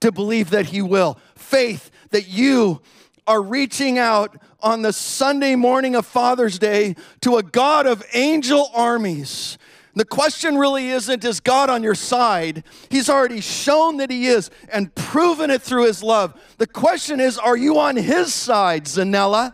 to 0.00 0.12
believe 0.12 0.50
that 0.50 0.66
he 0.66 0.82
will. 0.82 1.18
Faith 1.34 1.90
that 2.10 2.28
you 2.28 2.82
are 3.26 3.40
reaching 3.42 3.98
out 3.98 4.36
on 4.60 4.82
the 4.82 4.92
Sunday 4.92 5.54
morning 5.54 5.94
of 5.94 6.04
Father's 6.04 6.58
Day 6.58 6.96
to 7.22 7.38
a 7.38 7.42
God 7.42 7.86
of 7.86 8.04
angel 8.12 8.70
armies. 8.74 9.56
The 10.00 10.06
question 10.06 10.56
really 10.56 10.88
isn't, 10.88 11.26
is 11.26 11.40
God 11.40 11.68
on 11.68 11.82
your 11.82 11.94
side? 11.94 12.64
He's 12.88 13.10
already 13.10 13.42
shown 13.42 13.98
that 13.98 14.10
He 14.10 14.28
is 14.28 14.48
and 14.72 14.94
proven 14.94 15.50
it 15.50 15.60
through 15.60 15.88
His 15.88 16.02
love. 16.02 16.40
The 16.56 16.66
question 16.66 17.20
is, 17.20 17.36
are 17.36 17.54
you 17.54 17.78
on 17.78 17.96
His 17.96 18.32
side, 18.32 18.86
Zanella? 18.86 19.52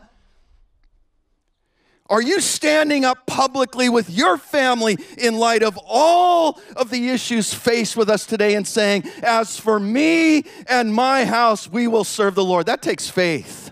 Are 2.08 2.22
you 2.22 2.40
standing 2.40 3.04
up 3.04 3.26
publicly 3.26 3.88
with 3.88 4.08
your 4.08 4.38
family 4.38 4.96
in 5.18 5.36
light 5.36 5.64
of 5.64 5.76
all 5.84 6.60
of 6.76 6.90
the 6.90 7.08
issues 7.08 7.52
faced 7.52 7.96
with 7.96 8.08
us 8.08 8.24
today 8.24 8.54
and 8.54 8.64
saying, 8.64 9.02
As 9.24 9.58
for 9.58 9.80
me 9.80 10.44
and 10.68 10.94
my 10.94 11.24
house, 11.24 11.68
we 11.68 11.88
will 11.88 12.04
serve 12.04 12.36
the 12.36 12.44
Lord? 12.44 12.66
That 12.66 12.82
takes 12.82 13.10
faith. 13.10 13.65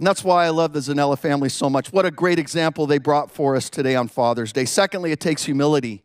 And 0.00 0.06
that's 0.06 0.24
why 0.24 0.46
I 0.46 0.48
love 0.48 0.72
the 0.72 0.80
Zanella 0.80 1.18
family 1.18 1.50
so 1.50 1.68
much. 1.68 1.92
What 1.92 2.06
a 2.06 2.10
great 2.10 2.38
example 2.38 2.86
they 2.86 2.96
brought 2.96 3.30
for 3.30 3.54
us 3.54 3.68
today 3.68 3.96
on 3.96 4.08
Father's 4.08 4.50
Day. 4.50 4.64
Secondly, 4.64 5.12
it 5.12 5.20
takes 5.20 5.44
humility. 5.44 6.02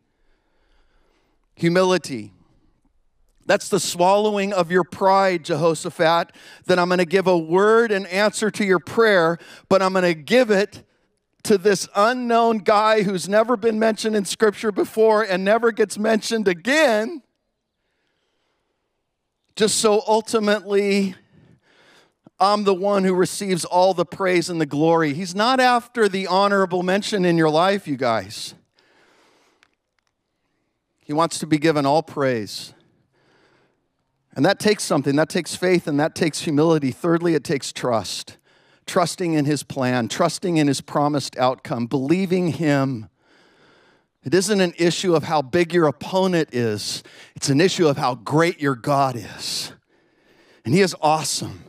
Humility. 1.54 2.34
That's 3.46 3.70
the 3.70 3.80
swallowing 3.80 4.52
of 4.52 4.70
your 4.70 4.84
pride, 4.84 5.46
Jehoshaphat, 5.46 6.32
that 6.66 6.78
I'm 6.78 6.88
going 6.88 6.98
to 6.98 7.06
give 7.06 7.26
a 7.26 7.38
word 7.38 7.90
and 7.90 8.06
answer 8.08 8.50
to 8.50 8.66
your 8.66 8.80
prayer, 8.80 9.38
but 9.70 9.80
I'm 9.80 9.94
going 9.94 10.04
to 10.04 10.12
give 10.12 10.50
it 10.50 10.82
to 11.44 11.56
this 11.56 11.88
unknown 11.96 12.58
guy 12.58 13.00
who's 13.00 13.30
never 13.30 13.56
been 13.56 13.78
mentioned 13.78 14.14
in 14.14 14.26
Scripture 14.26 14.72
before 14.72 15.22
and 15.22 15.42
never 15.42 15.72
gets 15.72 15.96
mentioned 15.96 16.48
again, 16.48 17.22
just 19.54 19.78
so 19.78 20.02
ultimately 20.06 21.14
I'm 22.38 22.64
the 22.64 22.74
one 22.74 23.04
who 23.04 23.14
receives 23.14 23.64
all 23.64 23.94
the 23.94 24.04
praise 24.04 24.50
and 24.50 24.60
the 24.60 24.66
glory. 24.66 25.14
He's 25.14 25.34
not 25.34 25.58
after 25.58 26.08
the 26.08 26.26
honorable 26.26 26.82
mention 26.82 27.24
in 27.24 27.38
your 27.38 27.48
life, 27.48 27.88
you 27.88 27.96
guys. 27.96 28.54
He 31.00 31.12
wants 31.12 31.38
to 31.38 31.46
be 31.46 31.56
given 31.56 31.86
all 31.86 32.02
praise. 32.02 32.74
And 34.34 34.44
that 34.44 34.58
takes 34.58 34.84
something. 34.84 35.16
That 35.16 35.30
takes 35.30 35.56
faith 35.56 35.86
and 35.86 35.98
that 35.98 36.14
takes 36.14 36.40
humility. 36.40 36.90
Thirdly, 36.90 37.34
it 37.34 37.42
takes 37.42 37.72
trust. 37.72 38.36
Trusting 38.84 39.32
in 39.32 39.46
his 39.46 39.62
plan, 39.62 40.08
trusting 40.08 40.58
in 40.58 40.68
his 40.68 40.80
promised 40.80 41.38
outcome, 41.38 41.86
believing 41.86 42.48
him. 42.48 43.08
It 44.22 44.34
isn't 44.34 44.60
an 44.60 44.74
issue 44.78 45.14
of 45.14 45.22
how 45.22 45.40
big 45.40 45.72
your 45.72 45.86
opponent 45.86 46.50
is, 46.52 47.02
it's 47.34 47.48
an 47.48 47.60
issue 47.60 47.88
of 47.88 47.96
how 47.96 48.16
great 48.16 48.60
your 48.60 48.74
God 48.74 49.16
is. 49.16 49.72
And 50.64 50.74
he 50.74 50.80
is 50.80 50.94
awesome. 51.00 51.62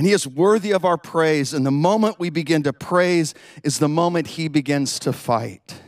And 0.00 0.06
He 0.06 0.14
is 0.14 0.26
worthy 0.26 0.70
of 0.70 0.86
our 0.86 0.96
praise. 0.96 1.52
And 1.52 1.66
the 1.66 1.70
moment 1.70 2.18
we 2.18 2.30
begin 2.30 2.62
to 2.62 2.72
praise 2.72 3.34
is 3.62 3.80
the 3.80 3.86
moment 3.86 4.28
He 4.28 4.48
begins 4.48 4.98
to 5.00 5.12
fight. 5.12 5.82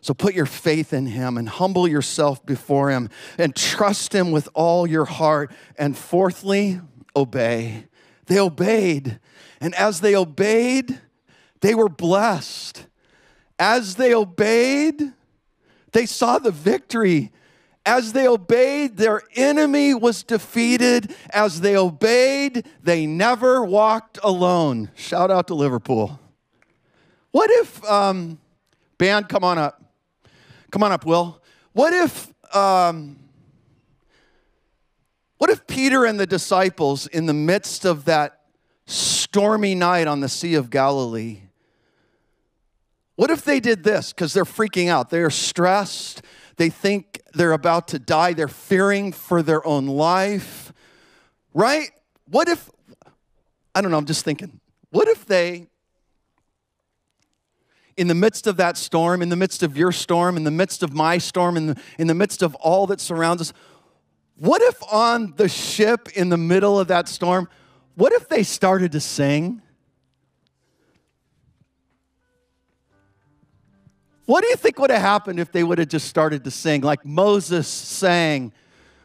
So 0.00 0.12
put 0.12 0.34
your 0.34 0.44
faith 0.44 0.92
in 0.92 1.06
Him 1.06 1.38
and 1.38 1.48
humble 1.48 1.86
yourself 1.86 2.44
before 2.44 2.90
Him 2.90 3.08
and 3.38 3.54
trust 3.54 4.12
Him 4.12 4.32
with 4.32 4.48
all 4.54 4.88
your 4.88 5.04
heart. 5.04 5.52
And 5.76 5.96
fourthly, 5.96 6.80
obey. 7.14 7.84
They 8.26 8.40
obeyed. 8.40 9.20
And 9.60 9.72
as 9.76 10.00
they 10.00 10.16
obeyed, 10.16 11.00
they 11.60 11.76
were 11.76 11.88
blessed. 11.88 12.88
As 13.56 13.94
they 13.94 14.12
obeyed, 14.12 15.00
they 15.92 16.06
saw 16.06 16.40
the 16.40 16.50
victory 16.50 17.30
as 17.88 18.12
they 18.12 18.28
obeyed, 18.28 18.98
their 18.98 19.22
enemy 19.34 19.94
was 19.94 20.22
defeated. 20.22 21.14
As 21.30 21.62
they 21.62 21.74
obeyed, 21.74 22.66
they 22.82 23.06
never 23.06 23.64
walked 23.64 24.18
alone. 24.22 24.90
Shout 24.94 25.30
out 25.30 25.46
to 25.46 25.54
Liverpool. 25.54 26.20
What 27.30 27.50
if, 27.50 27.82
um, 27.84 28.38
band, 28.98 29.30
come 29.30 29.42
on 29.42 29.56
up. 29.56 29.82
Come 30.70 30.82
on 30.82 30.92
up, 30.92 31.06
Will. 31.06 31.40
What 31.72 31.94
if, 31.94 32.30
um, 32.54 33.18
what 35.38 35.48
if 35.48 35.66
Peter 35.66 36.04
and 36.04 36.20
the 36.20 36.26
disciples, 36.26 37.06
in 37.06 37.24
the 37.24 37.32
midst 37.32 37.86
of 37.86 38.04
that 38.04 38.42
stormy 38.84 39.74
night 39.74 40.06
on 40.06 40.20
the 40.20 40.28
Sea 40.28 40.56
of 40.56 40.68
Galilee, 40.68 41.40
what 43.16 43.30
if 43.30 43.44
they 43.44 43.60
did 43.60 43.82
this? 43.82 44.12
Because 44.12 44.34
they're 44.34 44.44
freaking 44.44 44.88
out. 44.88 45.08
They're 45.08 45.30
stressed. 45.30 46.20
They 46.58 46.70
think 46.70 47.22
they're 47.32 47.52
about 47.52 47.88
to 47.88 47.98
die. 47.98 48.34
They're 48.34 48.48
fearing 48.48 49.12
for 49.12 49.42
their 49.42 49.66
own 49.66 49.86
life, 49.86 50.72
right? 51.54 51.90
What 52.26 52.48
if, 52.48 52.68
I 53.74 53.80
don't 53.80 53.90
know, 53.92 53.96
I'm 53.96 54.06
just 54.06 54.24
thinking, 54.24 54.60
what 54.90 55.08
if 55.08 55.24
they, 55.24 55.68
in 57.96 58.08
the 58.08 58.14
midst 58.14 58.46
of 58.48 58.56
that 58.56 58.76
storm, 58.76 59.22
in 59.22 59.28
the 59.28 59.36
midst 59.36 59.62
of 59.62 59.76
your 59.76 59.92
storm, 59.92 60.36
in 60.36 60.42
the 60.42 60.50
midst 60.50 60.82
of 60.82 60.92
my 60.92 61.18
storm, 61.18 61.56
in 61.56 61.66
the, 61.68 61.80
in 61.96 62.08
the 62.08 62.14
midst 62.14 62.42
of 62.42 62.56
all 62.56 62.88
that 62.88 63.00
surrounds 63.00 63.40
us, 63.40 63.52
what 64.36 64.60
if 64.62 64.82
on 64.92 65.34
the 65.36 65.48
ship 65.48 66.08
in 66.16 66.28
the 66.28 66.36
middle 66.36 66.78
of 66.78 66.88
that 66.88 67.08
storm, 67.08 67.48
what 67.94 68.12
if 68.12 68.28
they 68.28 68.42
started 68.42 68.92
to 68.92 69.00
sing? 69.00 69.62
What 74.28 74.42
do 74.42 74.50
you 74.50 74.56
think 74.56 74.78
would 74.78 74.90
have 74.90 75.00
happened 75.00 75.40
if 75.40 75.52
they 75.52 75.64
would 75.64 75.78
have 75.78 75.88
just 75.88 76.06
started 76.06 76.44
to 76.44 76.50
sing 76.50 76.82
like 76.82 77.02
Moses 77.02 77.66
sang 77.66 78.52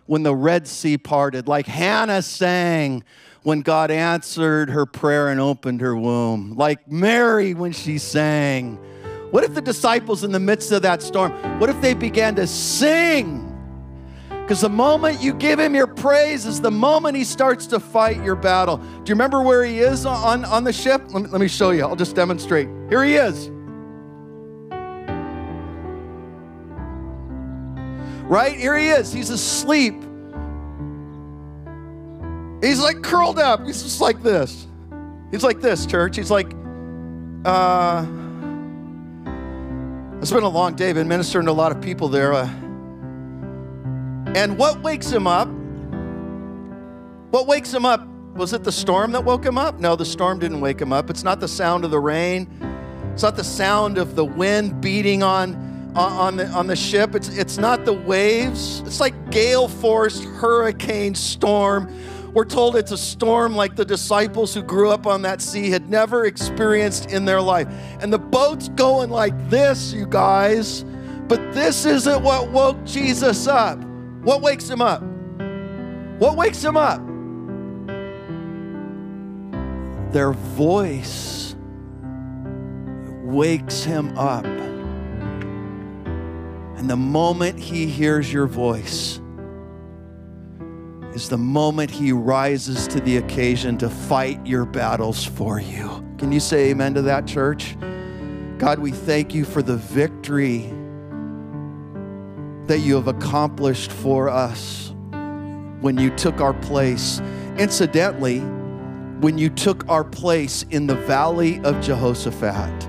when 0.05 0.21
the 0.21 0.35
Red 0.35 0.67
Sea 0.67 0.97
parted, 0.97 1.47
like 1.47 1.65
Hannah 1.65 2.21
sang 2.21 3.05
when 3.43 3.61
God 3.61 3.89
answered 3.89 4.69
her 4.69 4.85
prayer 4.85 5.29
and 5.29 5.39
opened 5.39 5.79
her 5.79 5.95
womb, 5.95 6.55
like 6.57 6.91
Mary 6.91 7.53
when 7.53 7.71
she 7.71 7.99
sang? 7.99 8.75
What 9.31 9.45
if 9.45 9.53
the 9.53 9.61
disciples, 9.61 10.25
in 10.25 10.33
the 10.33 10.41
midst 10.41 10.73
of 10.73 10.81
that 10.81 11.01
storm, 11.01 11.31
what 11.57 11.69
if 11.69 11.79
they 11.79 11.93
began 11.93 12.35
to 12.35 12.45
sing? 12.45 13.49
Because 14.27 14.59
the 14.59 14.67
moment 14.67 15.21
you 15.21 15.33
give 15.33 15.57
him 15.57 15.73
your 15.73 15.87
praise 15.87 16.45
is 16.45 16.59
the 16.59 16.69
moment 16.69 17.15
he 17.15 17.23
starts 17.23 17.65
to 17.67 17.79
fight 17.79 18.21
your 18.25 18.35
battle. 18.35 18.75
Do 18.75 18.83
you 18.83 19.15
remember 19.15 19.41
where 19.41 19.63
he 19.63 19.79
is 19.79 20.05
on, 20.05 20.43
on 20.43 20.65
the 20.65 20.73
ship? 20.73 21.01
Let 21.13 21.23
me, 21.23 21.29
let 21.29 21.39
me 21.39 21.47
show 21.47 21.71
you. 21.71 21.83
I'll 21.83 21.95
just 21.95 22.13
demonstrate. 22.13 22.67
Here 22.89 23.05
he 23.05 23.15
is. 23.15 23.52
Right? 28.33 28.57
Here 28.57 28.75
he 28.75 28.87
is. 28.87 29.13
He's 29.13 29.29
asleep. 29.29 29.93
He's 32.63 32.79
like 32.79 33.03
curled 33.03 33.37
up. 33.37 33.63
He's 33.63 33.83
just 33.83 34.01
like 34.01 34.23
this. 34.23 34.65
He's 35.29 35.43
like 35.43 35.61
this, 35.61 35.85
church. 35.85 36.15
He's 36.15 36.31
like, 36.31 36.51
uh, 37.45 38.03
it's 40.19 40.31
been 40.31 40.43
a 40.43 40.49
long 40.49 40.73
day. 40.73 40.91
Been 40.93 41.07
ministering 41.07 41.45
to 41.45 41.51
a 41.51 41.53
lot 41.53 41.71
of 41.71 41.79
people 41.79 42.07
there. 42.07 42.33
Uh, 42.33 42.47
and 44.35 44.57
what 44.57 44.81
wakes 44.81 45.11
him 45.11 45.27
up? 45.27 45.47
What 47.29 47.45
wakes 47.45 47.71
him 47.71 47.85
up? 47.85 48.07
Was 48.35 48.53
it 48.53 48.63
the 48.63 48.71
storm 48.71 49.11
that 49.11 49.23
woke 49.23 49.45
him 49.45 49.59
up? 49.59 49.79
No, 49.79 49.95
the 49.95 50.05
storm 50.05 50.39
didn't 50.39 50.59
wake 50.59 50.81
him 50.81 50.91
up. 50.91 51.11
It's 51.11 51.23
not 51.23 51.39
the 51.39 51.47
sound 51.47 51.85
of 51.85 51.91
the 51.91 51.99
rain. 51.99 52.47
It's 53.13 53.21
not 53.21 53.35
the 53.35 53.43
sound 53.43 53.99
of 53.99 54.15
the 54.15 54.25
wind 54.25 54.81
beating 54.81 55.21
on 55.21 55.72
on 55.95 56.37
the, 56.37 56.47
on 56.47 56.67
the 56.67 56.75
ship. 56.75 57.15
It's, 57.15 57.29
it's 57.29 57.57
not 57.57 57.85
the 57.85 57.93
waves, 57.93 58.81
it's 58.85 58.99
like 58.99 59.31
gale 59.31 59.67
force, 59.67 60.23
hurricane, 60.23 61.15
storm. 61.15 61.93
We're 62.33 62.45
told 62.45 62.75
it's 62.75 62.91
a 62.91 62.97
storm 62.97 63.55
like 63.55 63.75
the 63.75 63.85
disciples 63.85 64.55
who 64.55 64.63
grew 64.63 64.89
up 64.89 65.05
on 65.05 65.21
that 65.21 65.39
sea 65.39 65.69
had 65.69 65.87
never 65.89 66.25
experienced 66.25 67.11
in 67.11 67.25
their 67.25 67.41
life. 67.41 67.67
And 67.99 68.11
the 68.11 68.17
boat's 68.17 68.69
going 68.69 69.11
like 69.11 69.49
this, 69.51 69.93
you 69.93 70.07
guys. 70.07 70.83
But 71.27 71.53
this 71.53 71.85
isn't 71.85 72.23
what 72.23 72.49
woke 72.49 72.83
Jesus 72.85 73.47
up. 73.47 73.77
What 74.23 74.41
wakes 74.41 74.67
him 74.67 74.81
up? 74.81 75.03
What 76.19 76.35
wakes 76.35 76.63
him 76.63 76.75
up? 76.75 77.01
Their 80.11 80.31
voice 80.31 81.55
wakes 83.23 83.83
him 83.83 84.17
up. 84.17 84.45
And 86.83 86.89
the 86.89 86.97
moment 86.97 87.57
he 87.57 87.85
hears 87.85 88.33
your 88.33 88.45
voice 88.45 89.21
is 91.13 91.29
the 91.29 91.37
moment 91.37 91.89
he 91.89 92.11
rises 92.11 92.89
to 92.89 92.99
the 92.99 93.15
occasion 93.15 93.77
to 93.77 93.89
fight 93.89 94.45
your 94.45 94.65
battles 94.65 95.23
for 95.23 95.61
you. 95.61 96.05
Can 96.17 96.33
you 96.33 96.41
say 96.41 96.71
amen 96.71 96.93
to 96.95 97.01
that, 97.03 97.25
church? 97.25 97.77
God, 98.57 98.79
we 98.79 98.91
thank 98.91 99.33
you 99.33 99.45
for 99.45 99.61
the 99.61 99.77
victory 99.77 100.73
that 102.65 102.79
you 102.79 102.95
have 102.95 103.07
accomplished 103.07 103.93
for 103.93 104.27
us 104.27 104.93
when 105.79 105.97
you 105.97 106.09
took 106.17 106.41
our 106.41 106.53
place 106.53 107.21
Incidentally, 107.57 108.39
when 109.21 109.37
you 109.37 109.49
took 109.49 109.87
our 109.87 110.03
place 110.03 110.65
in 110.69 110.87
the 110.87 110.95
valley 110.95 111.61
of 111.61 111.79
Jehoshaphat. 111.79 112.83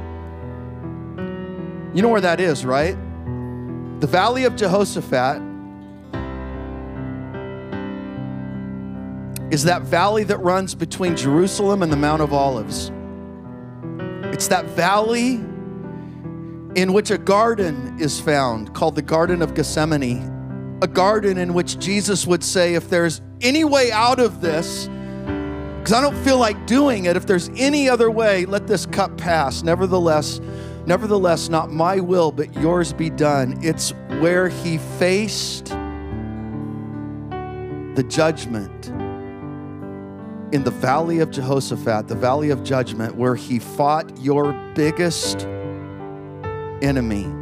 You 1.94 2.02
know 2.02 2.08
where 2.08 2.20
that 2.22 2.40
is, 2.40 2.64
right? 2.64 2.96
The 4.00 4.06
valley 4.06 4.44
of 4.44 4.56
Jehoshaphat 4.56 5.40
is 9.52 9.64
that 9.64 9.82
valley 9.82 10.24
that 10.24 10.38
runs 10.38 10.74
between 10.74 11.16
Jerusalem 11.16 11.82
and 11.82 11.92
the 11.92 11.96
Mount 11.96 12.20
of 12.20 12.32
Olives. 12.32 12.90
It's 14.34 14.48
that 14.48 14.64
valley 14.70 15.34
in 16.74 16.92
which 16.92 17.12
a 17.12 17.18
garden 17.18 17.96
is 18.00 18.20
found 18.20 18.74
called 18.74 18.96
the 18.96 19.02
Garden 19.02 19.42
of 19.42 19.54
Gethsemane, 19.54 20.78
a 20.82 20.88
garden 20.88 21.38
in 21.38 21.54
which 21.54 21.78
Jesus 21.78 22.26
would 22.26 22.42
say, 22.42 22.74
If 22.74 22.90
there's 22.90 23.20
any 23.40 23.62
way 23.62 23.92
out 23.92 24.18
of 24.18 24.40
this, 24.40 24.88
because 25.78 25.92
I 25.92 26.00
don't 26.00 26.16
feel 26.24 26.38
like 26.38 26.66
doing 26.66 27.04
it, 27.04 27.16
if 27.16 27.26
there's 27.26 27.48
any 27.56 27.88
other 27.88 28.10
way, 28.10 28.46
let 28.46 28.66
this 28.66 28.86
cup 28.86 29.16
pass. 29.16 29.62
Nevertheless, 29.62 30.40
nevertheless, 30.86 31.48
not 31.48 31.70
my 31.70 32.00
will, 32.00 32.32
but 32.32 32.54
yours 32.54 32.92
be 32.92 33.10
done. 33.10 33.58
It's 33.62 33.92
where 34.20 34.48
he 34.48 34.78
faced 34.78 35.66
the 37.94 38.04
judgment 38.08 38.86
in 40.52 40.64
the 40.64 40.70
valley 40.70 41.20
of 41.20 41.30
Jehoshaphat, 41.30 42.08
the 42.08 42.14
valley 42.14 42.50
of 42.50 42.62
judgment, 42.62 43.16
where 43.16 43.34
he 43.34 43.58
fought 43.58 44.18
your 44.18 44.52
biggest 44.74 45.46
enemy 46.82 47.32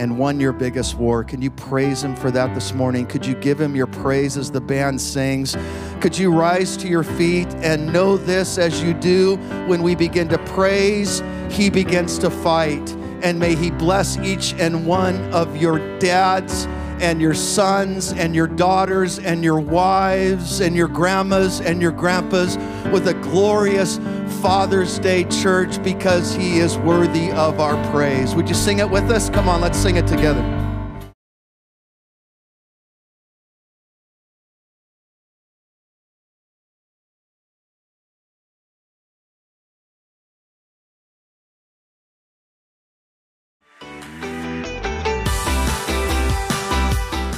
and 0.00 0.16
won 0.16 0.40
your 0.40 0.52
biggest 0.52 0.94
war. 0.96 1.22
Can 1.22 1.42
you 1.42 1.50
praise 1.50 2.02
him 2.02 2.16
for 2.16 2.30
that 2.30 2.54
this 2.54 2.72
morning? 2.72 3.04
Could 3.04 3.26
you 3.26 3.34
give 3.34 3.60
him 3.60 3.76
your 3.76 3.86
praise 3.86 4.38
as 4.38 4.50
the 4.50 4.60
band 4.60 4.98
sings? 4.98 5.58
Could 6.00 6.16
you 6.16 6.32
rise 6.32 6.74
to 6.78 6.88
your 6.88 7.04
feet 7.04 7.48
and 7.56 7.92
know 7.92 8.16
this 8.16 8.56
as 8.56 8.82
you 8.82 8.94
do 8.94 9.36
when 9.66 9.82
we 9.82 9.94
begin 9.94 10.26
to 10.30 10.38
praise, 10.38 11.22
he 11.50 11.68
begins 11.68 12.18
to 12.20 12.30
fight. 12.30 12.96
And 13.22 13.38
may 13.38 13.54
he 13.54 13.70
bless 13.70 14.16
each 14.20 14.54
and 14.54 14.86
one 14.86 15.16
of 15.34 15.58
your 15.58 15.78
dads 15.98 16.66
and 17.00 17.20
your 17.20 17.34
sons 17.34 18.12
and 18.12 18.34
your 18.34 18.46
daughters 18.46 19.18
and 19.18 19.42
your 19.42 19.58
wives 19.58 20.60
and 20.60 20.76
your 20.76 20.88
grandmas 20.88 21.60
and 21.60 21.80
your 21.80 21.92
grandpas 21.92 22.56
with 22.92 23.08
a 23.08 23.14
glorious 23.14 23.98
Father's 24.42 24.98
Day 24.98 25.24
church 25.24 25.82
because 25.82 26.34
he 26.34 26.58
is 26.58 26.78
worthy 26.78 27.30
of 27.32 27.60
our 27.60 27.90
praise. 27.90 28.34
Would 28.34 28.48
you 28.48 28.54
sing 28.54 28.78
it 28.78 28.88
with 28.88 29.10
us? 29.10 29.30
Come 29.30 29.48
on, 29.48 29.60
let's 29.60 29.78
sing 29.78 29.96
it 29.96 30.06
together. 30.06 30.59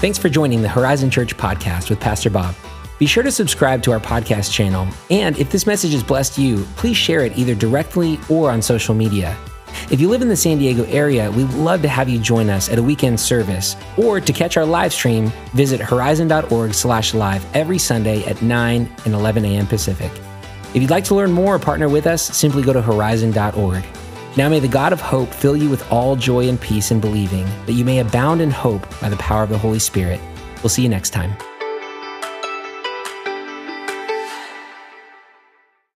Thanks 0.03 0.19
for 0.19 0.29
joining 0.29 0.63
the 0.63 0.69
Horizon 0.69 1.11
Church 1.11 1.37
podcast 1.37 1.89
with 1.89 2.01
Pastor 2.01 2.29
Bob. 2.29 2.57
Be 2.99 3.07
sure 3.07 3.23
to 3.23 3.31
subscribe 3.31 3.85
to 3.85 3.93
our 3.93 4.01
podcast 4.01 4.53
channel, 4.53 4.89
and 5.11 5.39
if 5.39 5.53
this 5.53 5.65
message 5.65 5.93
has 5.93 6.03
blessed 6.03 6.37
you, 6.39 6.65
please 6.75 6.97
share 6.97 7.21
it 7.21 7.39
either 7.39 7.55
directly 7.55 8.19
or 8.29 8.51
on 8.51 8.61
social 8.63 8.97
media. 8.97 9.39
If 9.93 10.01
you 10.01 10.09
live 10.09 10.21
in 10.21 10.27
the 10.27 10.35
San 10.35 10.59
Diego 10.59 10.83
area, 10.87 11.31
we'd 11.31 11.49
love 11.51 11.83
to 11.83 11.89
have 11.89 12.09
you 12.09 12.19
join 12.19 12.51
us 12.51 12.69
at 12.69 12.81
a 12.81 12.83
weekend 12.83 13.21
service, 13.21 13.77
or 13.97 14.21
to 14.21 14.33
catch 14.33 14.57
our 14.57 14.65
live 14.65 14.93
stream, 14.93 15.31
visit 15.55 15.81
horizon.org/live 15.81 17.47
every 17.55 17.79
Sunday 17.79 18.25
at 18.25 18.43
9 18.43 18.97
and 19.05 19.15
11 19.15 19.45
a.m. 19.45 19.69
Pacific. 19.69 20.11
If 20.75 20.83
you'd 20.83 20.91
like 20.91 21.05
to 21.05 21.15
learn 21.15 21.31
more 21.31 21.55
or 21.55 21.59
partner 21.61 21.89
with 21.89 22.09
us, 22.09 22.25
simply 22.37 22.65
go 22.65 22.73
to 22.73 22.83
horizon.org. 22.83 23.85
Now 24.35 24.49
may 24.49 24.61
the 24.61 24.69
God 24.69 24.95
of 24.95 25.01
hope 25.01 25.29
fill 25.29 25.57
you 25.57 25.69
with 25.69 25.91
all 25.93 26.17
joy 26.17 26.49
and 26.49 26.59
peace 26.59 26.91
in 26.91 27.01
believing, 27.01 27.45
that 27.67 27.73
you 27.73 27.85
may 27.85 27.99
abound 27.99 28.41
in 28.41 28.51
hope 28.51 28.83
by 28.99 29.11
the 29.11 29.17
power 29.17 29.43
of 29.43 29.51
the 29.51 29.59
Holy 29.59 29.79
Spirit. 29.79 30.21
We'll 30.63 30.71
see 30.71 30.83
you 30.83 30.89
next 30.89 31.11
time. 31.11 31.37